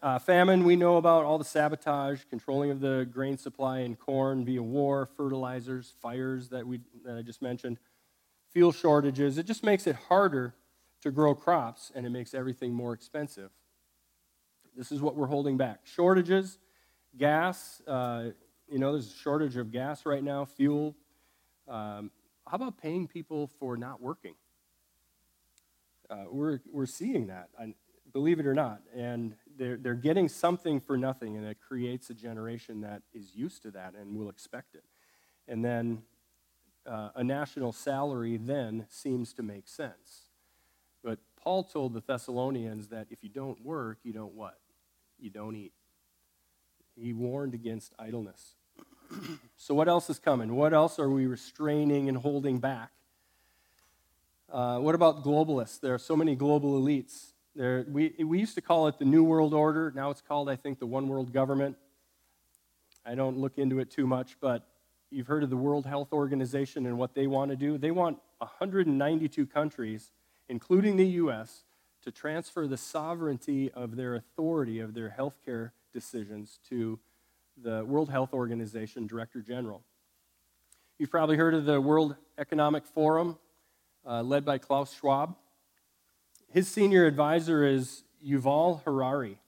[0.00, 4.44] Uh, famine, we know about all the sabotage, controlling of the grain supply and corn
[4.44, 7.78] via war, fertilizers, fires that, we, that I just mentioned,
[8.50, 9.38] fuel shortages.
[9.38, 10.54] It just makes it harder
[11.02, 13.50] to grow crops and it makes everything more expensive.
[14.76, 15.80] This is what we're holding back.
[15.84, 16.58] Shortages,
[17.16, 18.30] gas, uh,
[18.70, 20.94] you know, there's a shortage of gas right now, fuel.
[21.66, 22.10] Um,
[22.46, 24.34] how about paying people for not working?
[26.08, 27.48] Uh, we're, we're seeing that,
[28.12, 28.80] believe it or not.
[28.94, 33.62] And they're, they're getting something for nothing, and it creates a generation that is used
[33.62, 34.84] to that and will expect it.
[35.46, 36.02] And then
[36.88, 40.30] uh, a national salary then seems to make sense.
[41.04, 44.58] But Paul told the Thessalonians that if you don't work, you don't what?
[45.18, 45.72] You don't eat.
[46.96, 48.54] He warned against idleness.
[49.56, 50.56] so, what else is coming?
[50.56, 52.90] What else are we restraining and holding back?
[54.50, 55.80] Uh, what about globalists?
[55.80, 59.24] There are so many global elites there, we, we used to call it the New
[59.24, 59.92] World Order.
[59.92, 61.76] Now it's called, I think, the One World Government.
[63.04, 64.64] I don't look into it too much, but
[65.10, 67.78] you've heard of the World Health Organization and what they want to do.
[67.78, 70.10] They want 192 countries,
[70.48, 71.64] including the U.S.,
[72.02, 76.98] to transfer the sovereignty of their authority of their healthcare decisions to
[77.60, 79.82] the World Health Organization Director General.
[80.98, 83.36] You've probably heard of the World Economic Forum,
[84.06, 85.34] uh, led by Klaus Schwab
[86.50, 89.38] his senior advisor is Yuval Harari.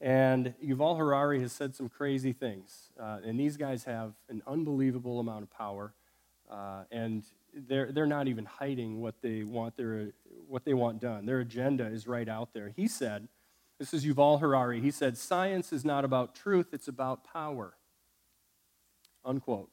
[0.00, 2.90] And Yuval Harari has said some crazy things.
[2.98, 5.92] Uh, and these guys have an unbelievable amount of power.
[6.50, 10.12] Uh, and they're, they're not even hiding what they, want their,
[10.48, 11.26] what they want done.
[11.26, 12.72] Their agenda is right out there.
[12.74, 13.28] He said,
[13.78, 17.74] this is Yuval Harari, he said, science is not about truth, it's about power.
[19.24, 19.70] Unquote.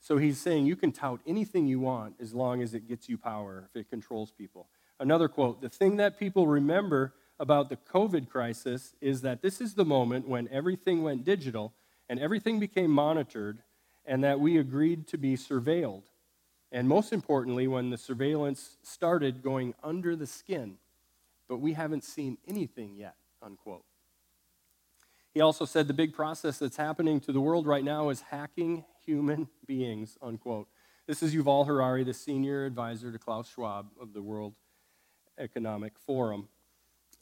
[0.00, 3.18] So he's saying you can tout anything you want as long as it gets you
[3.18, 4.68] power, if it controls people.
[4.98, 9.74] Another quote The thing that people remember about the COVID crisis is that this is
[9.74, 11.72] the moment when everything went digital
[12.08, 13.62] and everything became monitored,
[14.04, 16.02] and that we agreed to be surveilled.
[16.72, 20.78] And most importantly, when the surveillance started going under the skin,
[21.48, 23.84] but we haven't seen anything yet, unquote.
[25.32, 28.84] He also said the big process that's happening to the world right now is hacking
[29.06, 30.66] human beings, unquote.
[31.06, 34.54] This is Yuval Harari, the senior advisor to Klaus Schwab of the World
[35.38, 36.48] Economic Forum.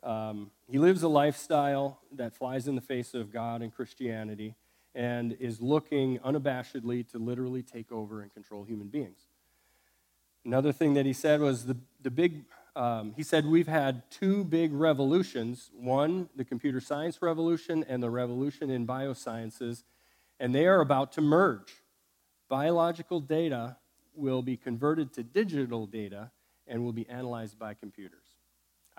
[0.02, 4.54] Um, he lives a lifestyle that flies in the face of God and Christianity
[4.94, 9.26] and is looking unabashedly to literally take over and control human beings.
[10.44, 14.44] Another thing that he said was the, the big, um, he said, we've had two
[14.44, 19.84] big revolutions one, the computer science revolution, and the revolution in biosciences,
[20.40, 21.82] and they are about to merge.
[22.48, 23.76] Biological data
[24.14, 26.30] will be converted to digital data,
[26.66, 28.27] and will be analyzed by computers.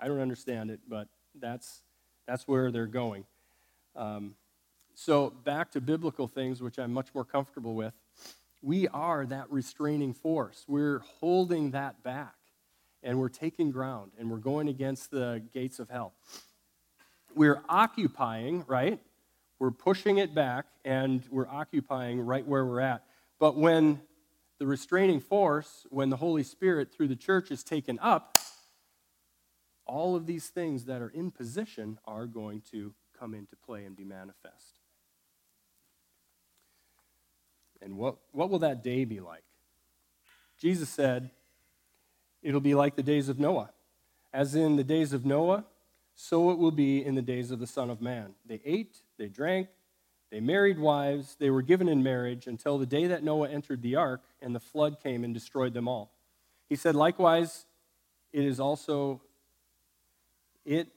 [0.00, 1.82] I don't understand it, but that's,
[2.26, 3.24] that's where they're going.
[3.94, 4.34] Um,
[4.94, 7.94] so, back to biblical things, which I'm much more comfortable with.
[8.62, 10.64] We are that restraining force.
[10.68, 12.34] We're holding that back,
[13.02, 16.12] and we're taking ground, and we're going against the gates of hell.
[17.34, 19.00] We're occupying, right?
[19.58, 23.04] We're pushing it back, and we're occupying right where we're at.
[23.38, 24.00] But when
[24.58, 28.36] the restraining force, when the Holy Spirit through the church is taken up,
[29.90, 33.96] all of these things that are in position are going to come into play and
[33.96, 34.78] be manifest.
[37.82, 39.42] And what, what will that day be like?
[40.58, 41.30] Jesus said,
[42.42, 43.70] It'll be like the days of Noah.
[44.32, 45.64] As in the days of Noah,
[46.14, 48.34] so it will be in the days of the Son of Man.
[48.46, 49.68] They ate, they drank,
[50.30, 53.96] They married wives, they were given in marriage until the day that Noah entered the
[53.96, 56.12] ark and the flood came and destroyed them all.
[56.68, 57.66] He said, likewise,
[58.32, 59.20] it is also,
[60.64, 60.88] it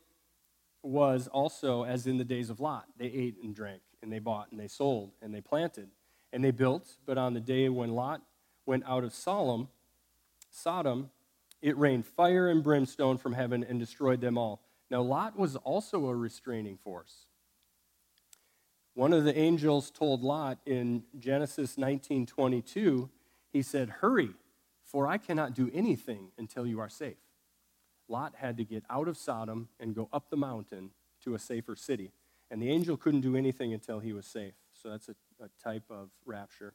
[0.81, 2.87] was also as in the days of Lot.
[2.97, 5.89] They ate and drank, and they bought, and they sold, and they planted,
[6.31, 6.97] and they built.
[7.05, 8.21] But on the day when Lot
[8.65, 9.69] went out of Sodom,
[10.51, 11.09] Sodom,
[11.61, 14.61] it rained fire and brimstone from heaven and destroyed them all.
[14.91, 17.25] Now, Lot was also a restraining force.
[18.93, 23.09] One of the angels told Lot in Genesis 19:22,
[23.51, 24.35] he said, "Hurry,
[24.83, 27.17] for I cannot do anything until you are safe."
[28.07, 30.91] Lot had to get out of Sodom and go up the mountain
[31.23, 32.11] to a safer city.
[32.51, 34.53] And the angel couldn't do anything until he was safe.
[34.71, 36.73] So that's a, a type of rapture.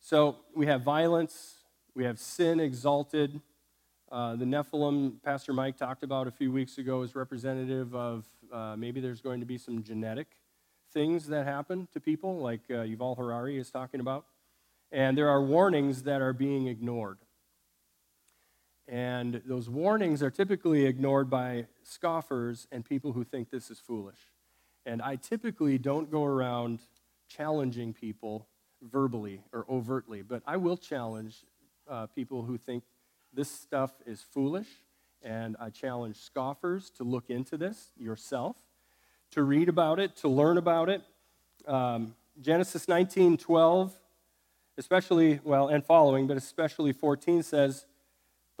[0.00, 1.64] So we have violence,
[1.94, 3.40] we have sin exalted.
[4.10, 8.74] Uh, the Nephilim, Pastor Mike talked about a few weeks ago, is representative of uh,
[8.76, 10.26] maybe there's going to be some genetic
[10.92, 14.26] things that happen to people, like uh, Yuval Harari is talking about.
[14.90, 17.18] And there are warnings that are being ignored.
[18.90, 24.18] And those warnings are typically ignored by scoffers and people who think this is foolish.
[24.84, 26.80] And I typically don't go around
[27.28, 28.48] challenging people
[28.82, 31.44] verbally or overtly, but I will challenge
[31.88, 32.82] uh, people who think
[33.32, 34.66] this stuff is foolish.
[35.22, 38.56] And I challenge scoffers to look into this yourself,
[39.30, 41.02] to read about it, to learn about it.
[41.64, 43.92] Um, Genesis 19 12,
[44.78, 47.86] especially, well, and following, but especially 14 says,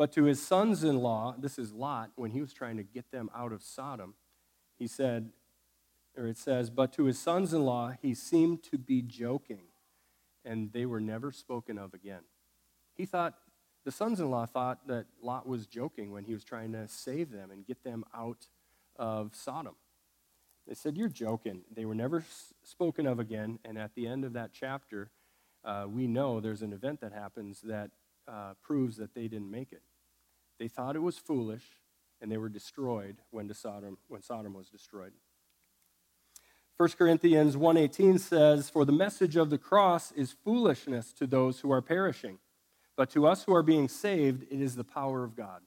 [0.00, 3.10] but to his sons in law, this is Lot, when he was trying to get
[3.10, 4.14] them out of Sodom,
[4.78, 5.28] he said,
[6.16, 9.60] or it says, but to his sons in law, he seemed to be joking,
[10.42, 12.22] and they were never spoken of again.
[12.96, 13.34] He thought,
[13.84, 17.30] the sons in law thought that Lot was joking when he was trying to save
[17.30, 18.46] them and get them out
[18.96, 19.74] of Sodom.
[20.66, 21.60] They said, You're joking.
[21.70, 22.24] They were never
[22.64, 25.10] spoken of again, and at the end of that chapter,
[25.62, 27.90] uh, we know there's an event that happens that
[28.26, 29.82] uh, proves that they didn't make it.
[30.60, 31.64] They thought it was foolish,
[32.20, 35.14] and they were destroyed when, Sodom, when Sodom was destroyed.
[36.76, 41.72] 1 Corinthians 1:18 says, "For the message of the cross is foolishness to those who
[41.72, 42.38] are perishing,
[42.94, 45.62] but to us who are being saved, it is the power of God."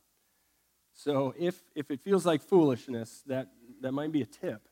[0.93, 4.69] So if, if it feels like foolishness, that, that might be a tip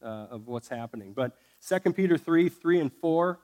[0.00, 1.12] uh, of what's happening.
[1.12, 3.40] But 2 Peter 3, 3 and 4,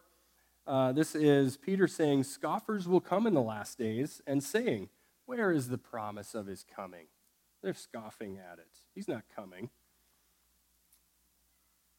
[0.69, 4.89] uh, this is Peter saying, Scoffers will come in the last days and saying,
[5.27, 7.07] where is the promise of his coming?
[7.63, 8.69] They're scoffing at it.
[8.95, 9.71] He's not coming.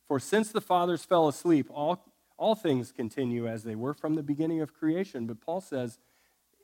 [0.07, 4.23] For since the fathers fell asleep, all, all things continue as they were from the
[4.23, 5.27] beginning of creation.
[5.27, 5.99] But Paul says,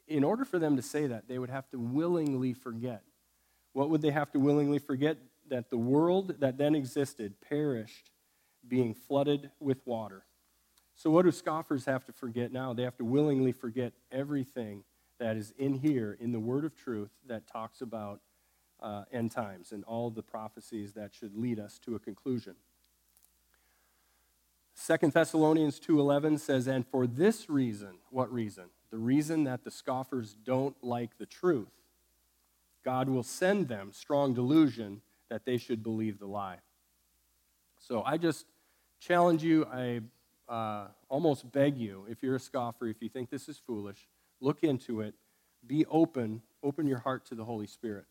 [0.07, 3.03] in order for them to say that, they would have to willingly forget.
[3.73, 5.17] What would they have to willingly forget?
[5.49, 8.11] That the world that then existed perished,
[8.65, 10.23] being flooded with water.
[10.95, 12.73] So, what do scoffers have to forget now?
[12.73, 14.83] They have to willingly forget everything
[15.23, 18.19] that is in here in the word of truth that talks about
[18.81, 22.55] uh, end times and all the prophecies that should lead us to a conclusion.
[24.73, 30.33] Second Thessalonians 2:11 says and for this reason what reason the reason that the scoffers
[30.43, 31.71] don't like the truth
[32.83, 36.57] God will send them strong delusion that they should believe the lie.
[37.79, 38.45] So I just
[38.99, 40.01] challenge you I
[40.49, 44.05] uh, almost beg you if you're a scoffer if you think this is foolish
[44.39, 45.15] Look into it.
[45.65, 46.41] Be open.
[46.61, 48.05] Open your heart to the Holy Spirit.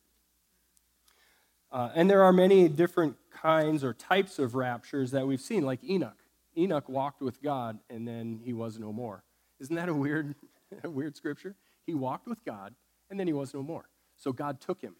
[1.71, 5.83] Uh, and there are many different kinds or types of raptures that we've seen, like
[5.85, 6.23] Enoch.
[6.57, 9.25] Enoch walked with God and then he was no more.
[9.59, 10.35] Isn't that a weird,
[10.85, 11.55] a weird scripture?
[11.87, 12.75] He walked with God
[13.11, 13.89] and then he was no more.
[14.17, 14.97] So God took him.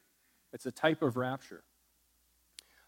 [0.53, 1.63] It's a type of rapture.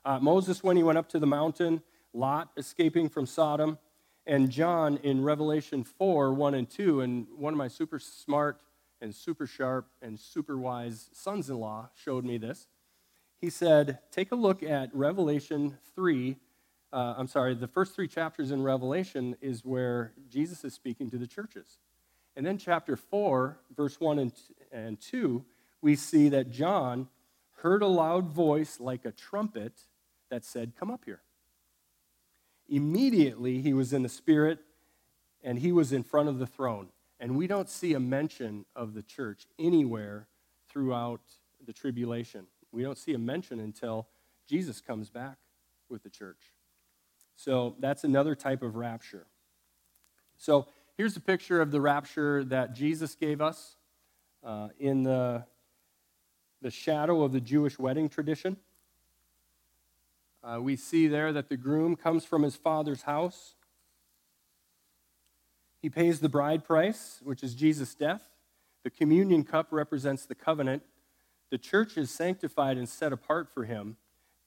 [0.04, 1.82] Uh, Moses, when he went up to the mountain,
[2.12, 3.78] Lot escaping from Sodom,
[4.26, 8.60] and John in Revelation 4 1 and 2, and one of my super smart
[9.00, 12.68] and super sharp and super wise sons in law showed me this.
[13.40, 16.36] He said, Take a look at Revelation 3.
[16.92, 21.18] Uh, I'm sorry, the first three chapters in Revelation is where Jesus is speaking to
[21.18, 21.78] the churches.
[22.36, 24.32] And then chapter 4, verse 1 and,
[24.72, 25.44] and 2,
[25.82, 27.08] we see that John
[27.58, 29.72] heard a loud voice like a trumpet
[30.30, 31.20] that said, Come up here.
[32.68, 34.58] Immediately, he was in the Spirit
[35.42, 36.88] and he was in front of the throne.
[37.20, 40.26] And we don't see a mention of the church anywhere
[40.68, 41.20] throughout
[41.64, 42.46] the tribulation.
[42.72, 44.08] We don't see a mention until
[44.48, 45.36] Jesus comes back
[45.88, 46.52] with the church.
[47.36, 49.26] So that's another type of rapture.
[50.36, 53.76] So here's a picture of the rapture that Jesus gave us
[54.42, 55.44] uh, in the,
[56.62, 58.56] the shadow of the Jewish wedding tradition.
[60.44, 63.54] Uh, we see there that the groom comes from his father's house.
[65.80, 68.28] He pays the bride price, which is Jesus' death.
[68.82, 70.82] The communion cup represents the covenant.
[71.50, 73.96] The church is sanctified and set apart for him,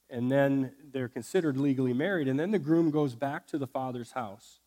[0.08, 2.28] and then they're considered legally married.
[2.28, 4.60] And then the groom goes back to the father's house.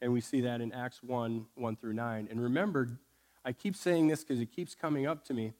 [0.00, 2.28] And we see that in Acts 1 1 through 9.
[2.30, 2.98] And remember,
[3.44, 5.52] I keep saying this because it keeps coming up to me.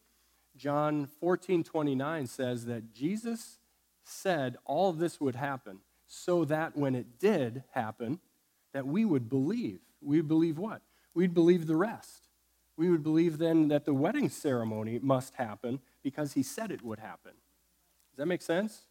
[0.56, 3.58] John 14 29 says that Jesus
[4.04, 8.20] said all this would happen so that when it did happen,
[8.72, 9.80] that we would believe.
[10.00, 10.82] We'd believe what?
[11.14, 12.28] We'd believe the rest.
[12.76, 16.98] We would believe then that the wedding ceremony must happen because he said it would
[16.98, 17.32] happen.
[18.10, 18.82] Does that make sense?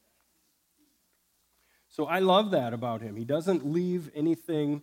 [1.89, 3.15] So I love that about him.
[3.15, 4.81] He doesn't leave anything,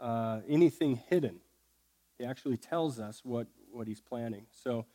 [0.00, 1.40] uh, anything hidden.
[2.18, 4.46] He actually tells us what, what he's planning.
[4.52, 4.86] So,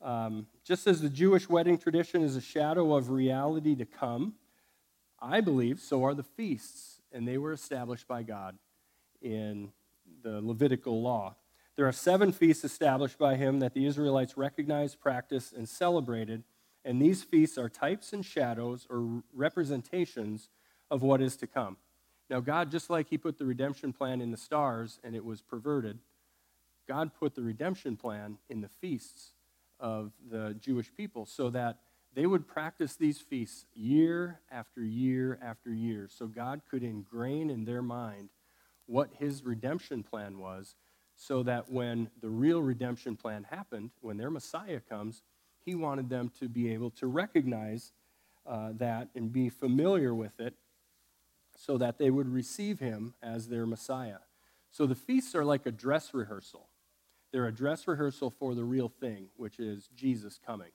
[0.00, 4.34] um, just as the Jewish wedding tradition is a shadow of reality to come,
[5.20, 8.56] I believe so are the feasts, and they were established by God
[9.20, 9.72] in
[10.22, 11.34] the Levitical law.
[11.76, 16.44] There are seven feasts established by him that the Israelites recognized, practiced, and celebrated,
[16.84, 20.48] and these feasts are types and shadows or representations
[20.90, 21.76] of what is to come.
[22.30, 25.40] Now, God, just like He put the redemption plan in the stars and it was
[25.40, 25.98] perverted,
[26.86, 29.32] God put the redemption plan in the feasts
[29.80, 31.78] of the Jewish people so that
[32.14, 37.64] they would practice these feasts year after year after year so God could ingrain in
[37.64, 38.30] their mind
[38.86, 40.74] what his redemption plan was
[41.14, 45.22] so that when the real redemption plan happened, when their Messiah comes,
[45.64, 47.92] he wanted them to be able to recognize
[48.46, 50.54] uh, that and be familiar with it
[51.56, 54.18] so that they would receive him as their Messiah.
[54.70, 56.67] So the feasts are like a dress rehearsal.
[57.32, 60.70] They're a dress rehearsal for the real thing, which is Jesus coming.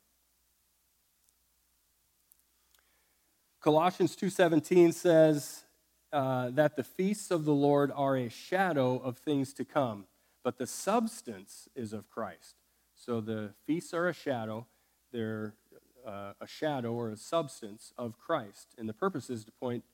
[3.60, 5.64] Colossians 2:17 says
[6.12, 10.06] uh, that the feasts of the Lord are a shadow of things to come,
[10.43, 12.56] but the substance is of Christ.
[12.95, 14.68] So the feasts are a shadow;
[15.12, 15.56] they're
[16.06, 19.86] uh, a shadow or a substance of Christ, and the purpose is to point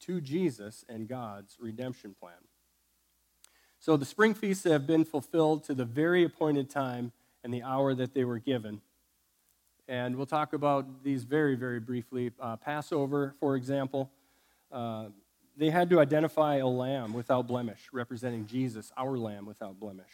[0.00, 2.49] to Jesus and God's redemption plan.
[3.80, 7.12] So the spring feasts have been fulfilled to the very appointed time
[7.42, 8.82] and the hour that they were given.
[9.88, 12.30] And we'll talk about these very, very briefly.
[12.38, 14.10] Uh, Passover, for example,
[14.70, 15.06] uh,
[15.56, 20.12] they had to identify a lamb without blemish, representing Jesus, our lamb without blemish.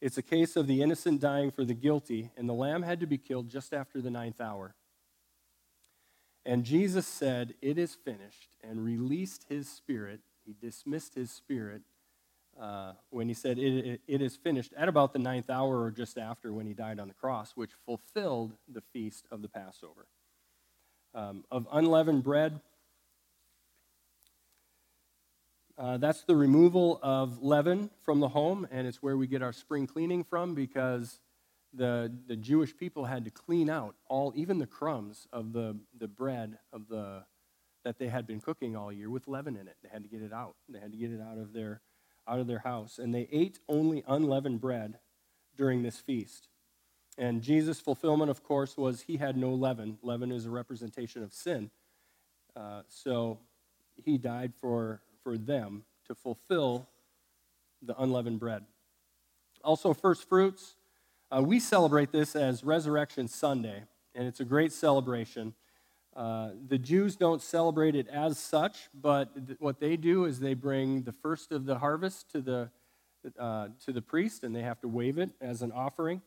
[0.00, 3.06] It's a case of the innocent dying for the guilty, and the lamb had to
[3.06, 4.76] be killed just after the ninth hour.
[6.44, 10.20] And Jesus said, It is finished, and released his spirit.
[10.44, 11.82] He dismissed his spirit
[12.60, 15.90] uh, when he said, it, it, it is finished, at about the ninth hour or
[15.90, 20.06] just after when he died on the cross, which fulfilled the feast of the Passover.
[21.14, 22.60] Um, of unleavened bread,
[25.78, 29.52] uh, that's the removal of leaven from the home, and it's where we get our
[29.52, 31.20] spring cleaning from because
[31.74, 36.08] the, the Jewish people had to clean out all, even the crumbs of the, the
[36.08, 37.24] bread of the,
[37.84, 39.76] that they had been cooking all year with leaven in it.
[39.82, 40.56] They had to get it out.
[40.68, 41.82] They had to get it out of their
[42.28, 44.98] out of their house, and they ate only unleavened bread
[45.56, 46.48] during this feast.
[47.18, 49.98] And Jesus' fulfillment, of course, was he had no leaven.
[50.02, 51.70] Leaven is a representation of sin.
[52.54, 53.38] Uh, so
[53.96, 56.88] he died for, for them to fulfill
[57.82, 58.64] the unleavened bread.
[59.64, 60.76] Also, first fruits.
[61.30, 63.82] Uh, we celebrate this as Resurrection Sunday,
[64.14, 65.54] and it's a great celebration.
[66.16, 70.54] Uh, the Jews don't celebrate it as such, but th- what they do is they
[70.54, 72.70] bring the first of the harvest to the,
[73.38, 76.22] uh, to the priest, and they have to wave it as an offering.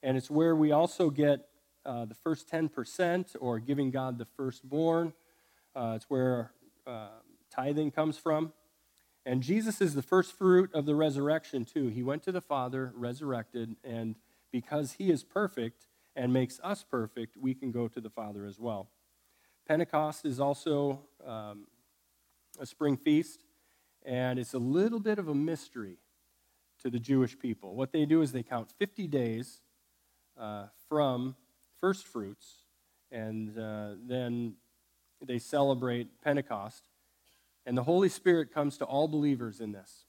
[0.00, 1.48] And it's where we also get
[1.84, 5.12] uh, the first 10% or giving God the firstborn.
[5.74, 6.52] Uh, it's where
[6.86, 7.08] uh,
[7.50, 8.52] tithing comes from.
[9.26, 11.88] And Jesus is the first fruit of the resurrection, too.
[11.88, 14.14] He went to the Father, resurrected, and
[14.52, 18.60] because he is perfect and makes us perfect, we can go to the Father as
[18.60, 18.88] well.
[19.66, 21.66] Pentecost is also um,
[22.58, 23.44] a spring feast,
[24.04, 25.98] and it's a little bit of a mystery
[26.82, 27.74] to the Jewish people.
[27.74, 29.60] What they do is they count 50 days
[30.38, 31.36] uh, from
[31.80, 32.64] first fruits,
[33.10, 34.54] and uh, then
[35.24, 36.88] they celebrate Pentecost.
[37.64, 40.06] And the Holy Spirit comes to all believers in this.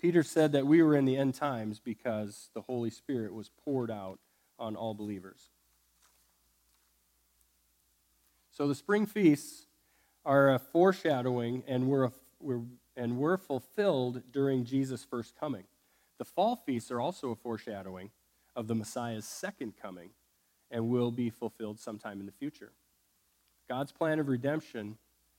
[0.00, 3.90] Peter said that we were in the end times because the Holy Spirit was poured
[3.90, 4.18] out
[4.58, 5.51] on all believers.
[8.62, 9.66] So the spring feasts
[10.24, 12.60] are a foreshadowing and were, a, were,
[12.96, 15.64] and were fulfilled during Jesus' first coming.
[16.18, 18.12] The fall feasts are also a foreshadowing
[18.54, 20.10] of the Messiah's second coming
[20.70, 22.70] and will be fulfilled sometime in the future.
[23.68, 24.96] God's plan of redemption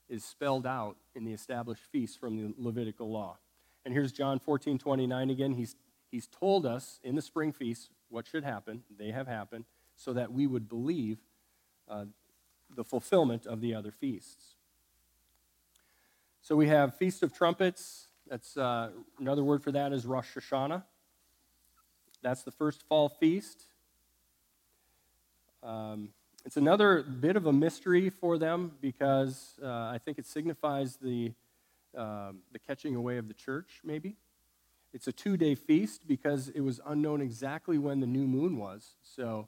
[0.10, 3.38] is spelled out in the established feasts from the Levitical law.
[3.86, 5.54] And here's John 14, 29 again.
[5.54, 5.78] He's,
[6.12, 8.84] he's told us in the spring feasts what should happen.
[9.00, 9.64] They have happened,
[9.96, 11.20] so that we would believe
[11.88, 12.04] uh,
[12.76, 14.56] the fulfillment of the other feasts.
[16.42, 18.08] So we have Feast of Trumpets.
[18.28, 20.84] That's uh, another word for that is Rosh Hashanah.
[22.22, 23.64] That's the first fall feast.
[25.62, 26.10] Um,
[26.46, 31.32] it's another bit of a mystery for them because uh, I think it signifies the,
[31.98, 34.18] um, the catching away of the church, maybe.
[34.94, 38.96] It's a two day feast because it was unknown exactly when the new moon was.
[39.02, 39.48] So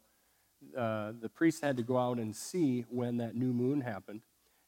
[0.78, 4.22] uh, the priests had to go out and see when that new moon happened.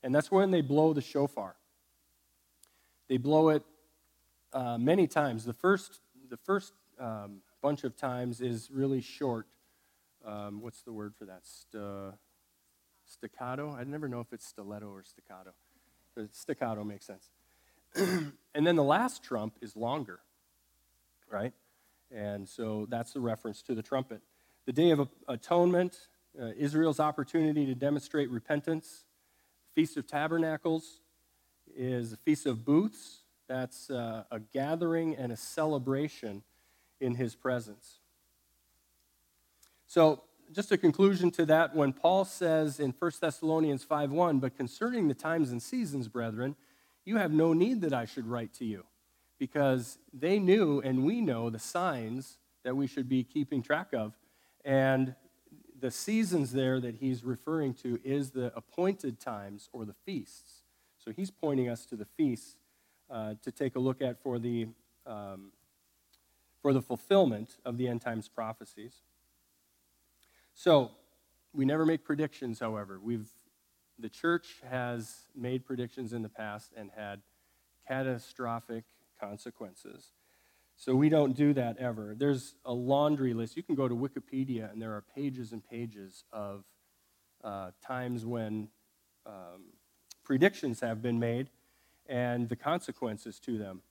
[0.04, 1.56] And that's when they blow the shofar.
[3.10, 3.64] They blow it
[4.54, 5.46] uh, many times.
[5.46, 9.48] The first, the first um, bunch of times is really short.
[10.26, 11.42] Um, what's the word for that?
[11.44, 12.14] St-
[13.06, 13.74] staccato?
[13.74, 15.54] I never know if it's stiletto or staccato.
[16.16, 17.30] The staccato makes sense.
[17.96, 20.20] and then the last trump is longer,
[21.32, 21.54] right?
[22.12, 24.22] And so that's the reference to the trumpet.
[24.68, 25.97] The Day of Atonement,
[26.38, 29.05] uh, Israel's opportunity to demonstrate repentance.
[29.74, 30.99] Feast of Tabernacles
[31.74, 33.22] is a Feast of Booths.
[33.47, 36.43] That's uh, a gathering and a celebration
[36.99, 37.99] in his presence.
[39.86, 45.07] So, just a conclusion to that, when Paul says in 1 Thessalonians 5:1, but concerning
[45.07, 46.57] the times and seasons, brethren,
[47.05, 48.84] you have no need that I should write to you,
[49.39, 54.18] because they knew and we know the signs that we should be keeping track of
[54.68, 55.15] and
[55.80, 60.63] the seasons there that he's referring to is the appointed times or the feasts.
[60.97, 62.57] So he's pointing us to the feasts
[63.09, 64.68] uh, to take a look at for the,
[65.05, 65.51] um,
[66.61, 69.03] for the fulfillment of the end times prophecies.
[70.53, 70.91] So
[71.53, 72.99] we never make predictions, however.
[73.01, 73.30] We've,
[73.97, 77.22] the church has made predictions in the past and had
[77.88, 78.84] catastrophic
[79.18, 80.11] consequences.
[80.80, 82.15] So we don't do that ever.
[82.15, 83.57] There's a laundry list.
[83.57, 86.63] You can go to Wikipedia, and there are pages and pages of
[87.43, 88.69] uh, times when
[89.25, 89.73] um,
[90.23, 91.49] predictions have been made
[92.05, 93.82] and the consequences to them.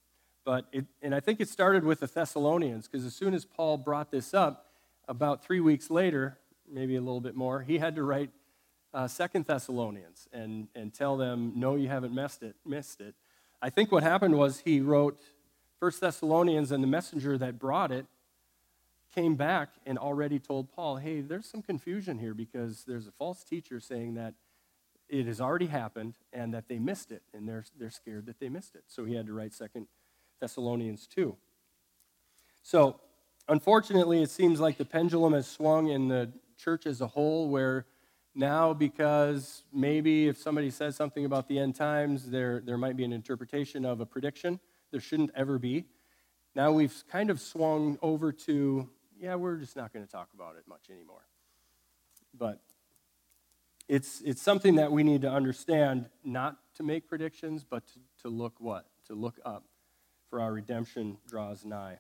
[0.45, 3.79] But it, and I think it started with the Thessalonians, because as soon as Paul
[3.79, 4.67] brought this up,
[5.09, 6.39] about three weeks later,
[6.71, 8.31] maybe a little bit more, he had to write
[8.95, 13.15] uh, Second Thessalonians and, and tell them, no, you haven't missed it, missed it.
[13.61, 15.21] I think what happened was he wrote
[15.79, 18.07] First Thessalonians and the messenger that brought it
[19.15, 23.45] came back and already told Paul, hey, there's some confusion here because there's a false
[23.45, 24.35] teacher saying that
[25.09, 28.49] it has already happened and that they missed it, and they're, they're scared that they
[28.49, 28.85] missed it.
[28.89, 29.87] So he had to write Second
[30.41, 31.37] Thessalonians 2.
[32.63, 33.01] So,
[33.49, 37.87] unfortunately, it seems like the pendulum has swung in the church as a whole, where
[38.35, 43.05] now, because maybe if somebody says something about the end times, there, there might be
[43.05, 44.59] an interpretation of a prediction
[44.91, 45.85] there shouldn't ever be.
[46.55, 48.89] Now we've kind of swung over to,
[49.21, 51.27] yeah, we're just not going to talk about it much anymore.
[52.33, 52.61] But
[53.89, 58.29] it's, it's something that we need to understand, not to make predictions, but to, to
[58.29, 58.87] look what?
[59.07, 59.65] To look up,
[60.29, 61.99] for our redemption draws nigh.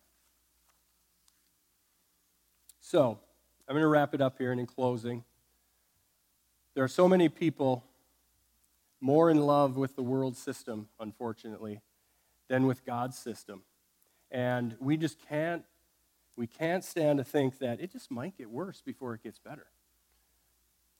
[2.80, 3.18] So,
[3.68, 5.24] I'm going to wrap it up here, and in closing,
[6.74, 7.84] there are so many people
[9.00, 11.80] more in love with the world system, unfortunately,
[12.48, 13.62] than with God's system.
[14.30, 15.64] And we just can't
[16.36, 19.68] we can't stand to think that it just might get worse before it gets better.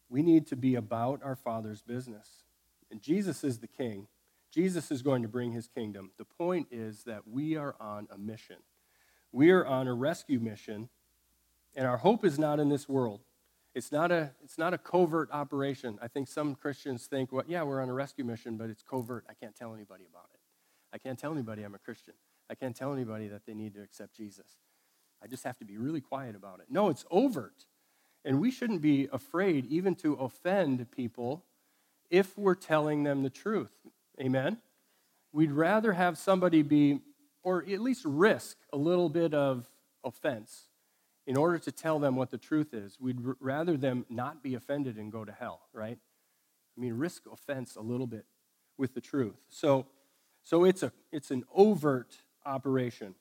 [0.08, 2.44] We need to be about our Father's business.
[2.90, 4.06] And Jesus is the king.
[4.50, 6.10] Jesus is going to bring his kingdom.
[6.16, 8.56] The point is that we are on a mission.
[9.32, 10.88] We are on a rescue mission,
[11.74, 13.20] and our hope is not in this world.
[13.74, 15.98] It's not a, it's not a covert operation.
[16.00, 19.26] I think some Christians think, well, yeah, we're on a rescue mission, but it's covert.
[19.28, 20.35] I can't tell anybody about it.
[20.96, 22.14] I can't tell anybody I'm a Christian.
[22.48, 24.46] I can't tell anybody that they need to accept Jesus.
[25.22, 26.68] I just have to be really quiet about it.
[26.70, 27.66] No, it's overt.
[28.24, 31.44] And we shouldn't be afraid even to offend people
[32.08, 33.74] if we're telling them the truth.
[34.18, 34.56] Amen?
[35.32, 37.00] We'd rather have somebody be,
[37.42, 39.68] or at least risk a little bit of
[40.02, 40.70] offense
[41.26, 42.96] in order to tell them what the truth is.
[42.98, 45.98] We'd rather them not be offended and go to hell, right?
[46.74, 48.24] I mean, risk offense a little bit
[48.78, 49.36] with the truth.
[49.50, 49.84] So,
[50.46, 53.16] so it's, a, it's an overt operation.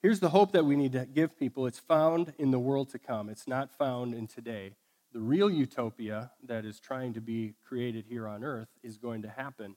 [0.00, 3.00] Here's the hope that we need to give people it's found in the world to
[3.00, 4.76] come, it's not found in today.
[5.12, 9.28] The real utopia that is trying to be created here on earth is going to
[9.28, 9.74] happen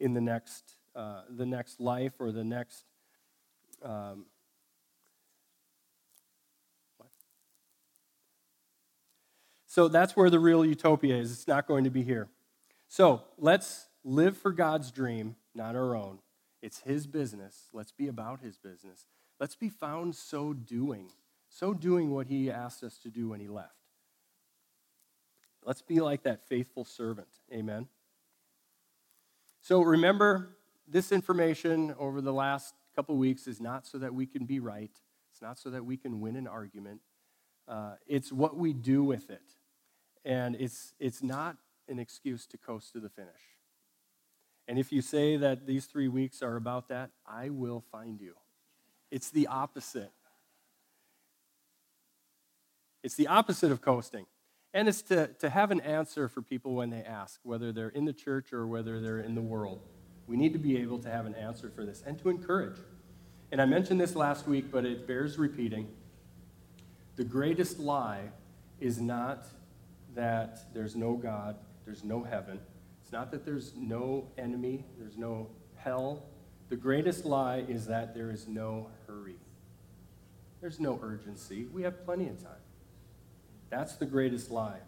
[0.00, 2.84] in the next, uh, the next life or the next.
[3.80, 4.26] Um,
[9.68, 11.32] So that's where the real utopia is.
[11.32, 12.28] It's not going to be here.
[12.88, 16.18] So let's live for God's dream, not our own.
[16.60, 17.68] It's His business.
[17.72, 19.06] Let's be about His business.
[19.40, 21.10] Let's be found so doing,
[21.48, 23.74] so doing what He asked us to do when He left.
[25.64, 27.28] Let's be like that faithful servant.
[27.52, 27.88] Amen.
[29.60, 30.56] So remember,
[30.88, 34.90] this information over the last couple weeks is not so that we can be right,
[35.30, 37.00] it's not so that we can win an argument.
[37.68, 39.54] Uh, it's what we do with it.
[40.24, 41.56] And it's, it's not
[41.88, 43.51] an excuse to coast to the finish.
[44.68, 48.34] And if you say that these three weeks are about that, I will find you.
[49.10, 50.12] It's the opposite.
[53.02, 54.26] It's the opposite of coasting.
[54.74, 58.04] And it's to, to have an answer for people when they ask, whether they're in
[58.04, 59.80] the church or whether they're in the world.
[60.26, 62.78] We need to be able to have an answer for this and to encourage.
[63.50, 65.88] And I mentioned this last week, but it bears repeating.
[67.16, 68.30] The greatest lie
[68.80, 69.46] is not
[70.14, 72.60] that there's no God, there's no heaven.
[73.12, 76.24] Not that there's no enemy, there's no hell.
[76.70, 79.36] The greatest lie is that there is no hurry.
[80.62, 81.66] There's no urgency.
[81.66, 82.52] We have plenty of time.
[83.68, 84.80] That's the greatest lie.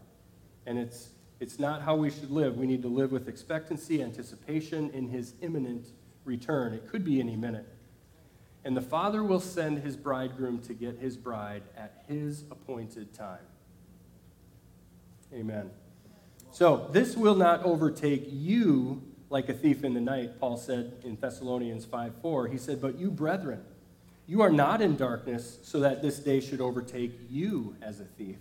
[0.64, 1.10] And it's,
[1.40, 2.56] it's not how we should live.
[2.56, 5.88] We need to live with expectancy, anticipation in his imminent
[6.24, 6.72] return.
[6.72, 7.68] It could be any minute.
[8.64, 13.44] And the Father will send his bridegroom to get his bride at his appointed time.
[15.34, 15.70] Amen.
[16.54, 21.18] So, this will not overtake you like a thief in the night, Paul said in
[21.20, 22.46] Thessalonians 5 4.
[22.46, 23.64] He said, But you, brethren,
[24.28, 28.36] you are not in darkness, so that this day should overtake you as a thief.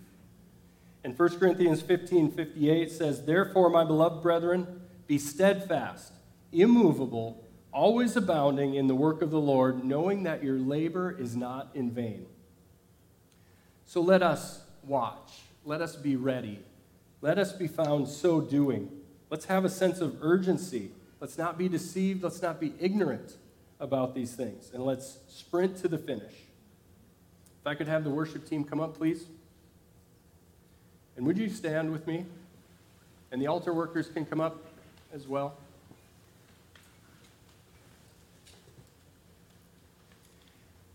[1.02, 6.12] And 1 Corinthians 15 58 says, Therefore, my beloved brethren, be steadfast,
[6.52, 11.70] immovable, always abounding in the work of the Lord, knowing that your labor is not
[11.74, 12.26] in vain.
[13.86, 15.40] So let us watch.
[15.64, 16.60] Let us be ready.
[17.24, 18.90] Let us be found so doing.
[19.30, 20.90] Let's have a sense of urgency.
[21.20, 22.22] Let's not be deceived.
[22.22, 23.38] Let's not be ignorant
[23.80, 24.70] about these things.
[24.74, 26.34] And let's sprint to the finish.
[27.62, 29.24] If I could have the worship team come up, please.
[31.16, 32.26] And would you stand with me?
[33.32, 34.62] And the altar workers can come up
[35.10, 35.56] as well.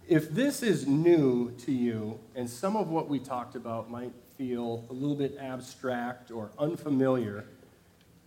[0.07, 4.85] If this is new to you, and some of what we talked about might feel
[4.89, 7.43] a little bit abstract or unfamiliar,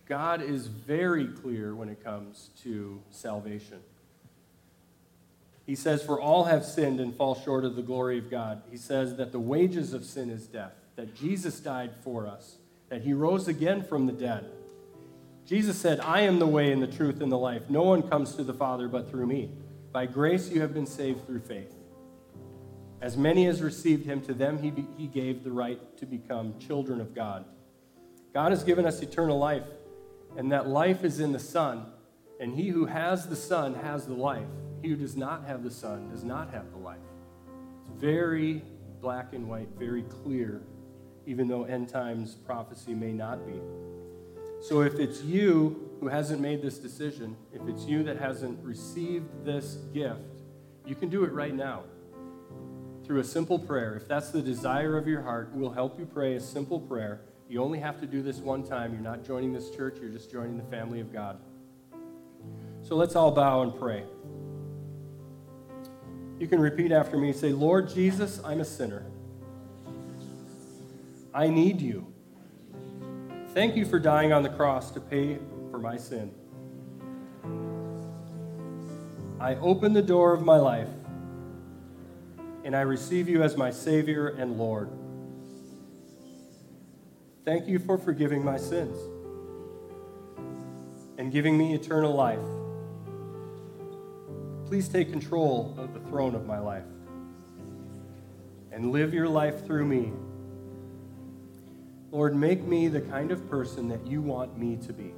[0.05, 3.79] God is very clear when it comes to salvation.
[5.65, 8.61] He says, For all have sinned and fall short of the glory of God.
[8.69, 12.57] He says that the wages of sin is death that Jesus died for us,
[12.89, 14.45] that he rose again from the dead.
[15.47, 17.63] Jesus said, I am the way and the truth and the life.
[17.69, 19.49] No one comes to the Father but through me.
[19.91, 21.73] By grace you have been saved through faith.
[23.03, 26.57] As many as received him, to them he, be, he gave the right to become
[26.57, 27.43] children of God.
[28.33, 29.65] God has given us eternal life,
[30.37, 31.85] and that life is in the Son.
[32.39, 34.47] And he who has the Son has the life.
[34.81, 36.97] He who does not have the Son does not have the life.
[37.81, 38.63] It's very
[39.01, 40.61] black and white, very clear
[41.25, 43.59] even though end times prophecy may not be.
[44.61, 49.45] So if it's you who hasn't made this decision, if it's you that hasn't received
[49.45, 50.19] this gift,
[50.85, 51.83] you can do it right now
[53.05, 53.95] through a simple prayer.
[53.95, 57.21] If that's the desire of your heart, we'll help you pray a simple prayer.
[57.49, 58.93] You only have to do this one time.
[58.93, 61.39] You're not joining this church, you're just joining the family of God.
[62.81, 64.03] So let's all bow and pray.
[66.39, 67.31] You can repeat after me.
[67.31, 69.05] Say, Lord Jesus, I'm a sinner.
[71.33, 72.13] I need you.
[73.53, 75.37] Thank you for dying on the cross to pay
[75.71, 76.33] for my sin.
[79.39, 80.89] I open the door of my life
[82.63, 84.89] and I receive you as my Savior and Lord.
[87.45, 88.97] Thank you for forgiving my sins
[91.17, 92.39] and giving me eternal life.
[94.67, 96.83] Please take control of the throne of my life
[98.71, 100.11] and live your life through me
[102.13, 105.15] Lord, make me the kind of person that you want me to be.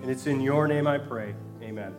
[0.00, 1.34] And it's in your name I pray.
[1.60, 1.94] Amen.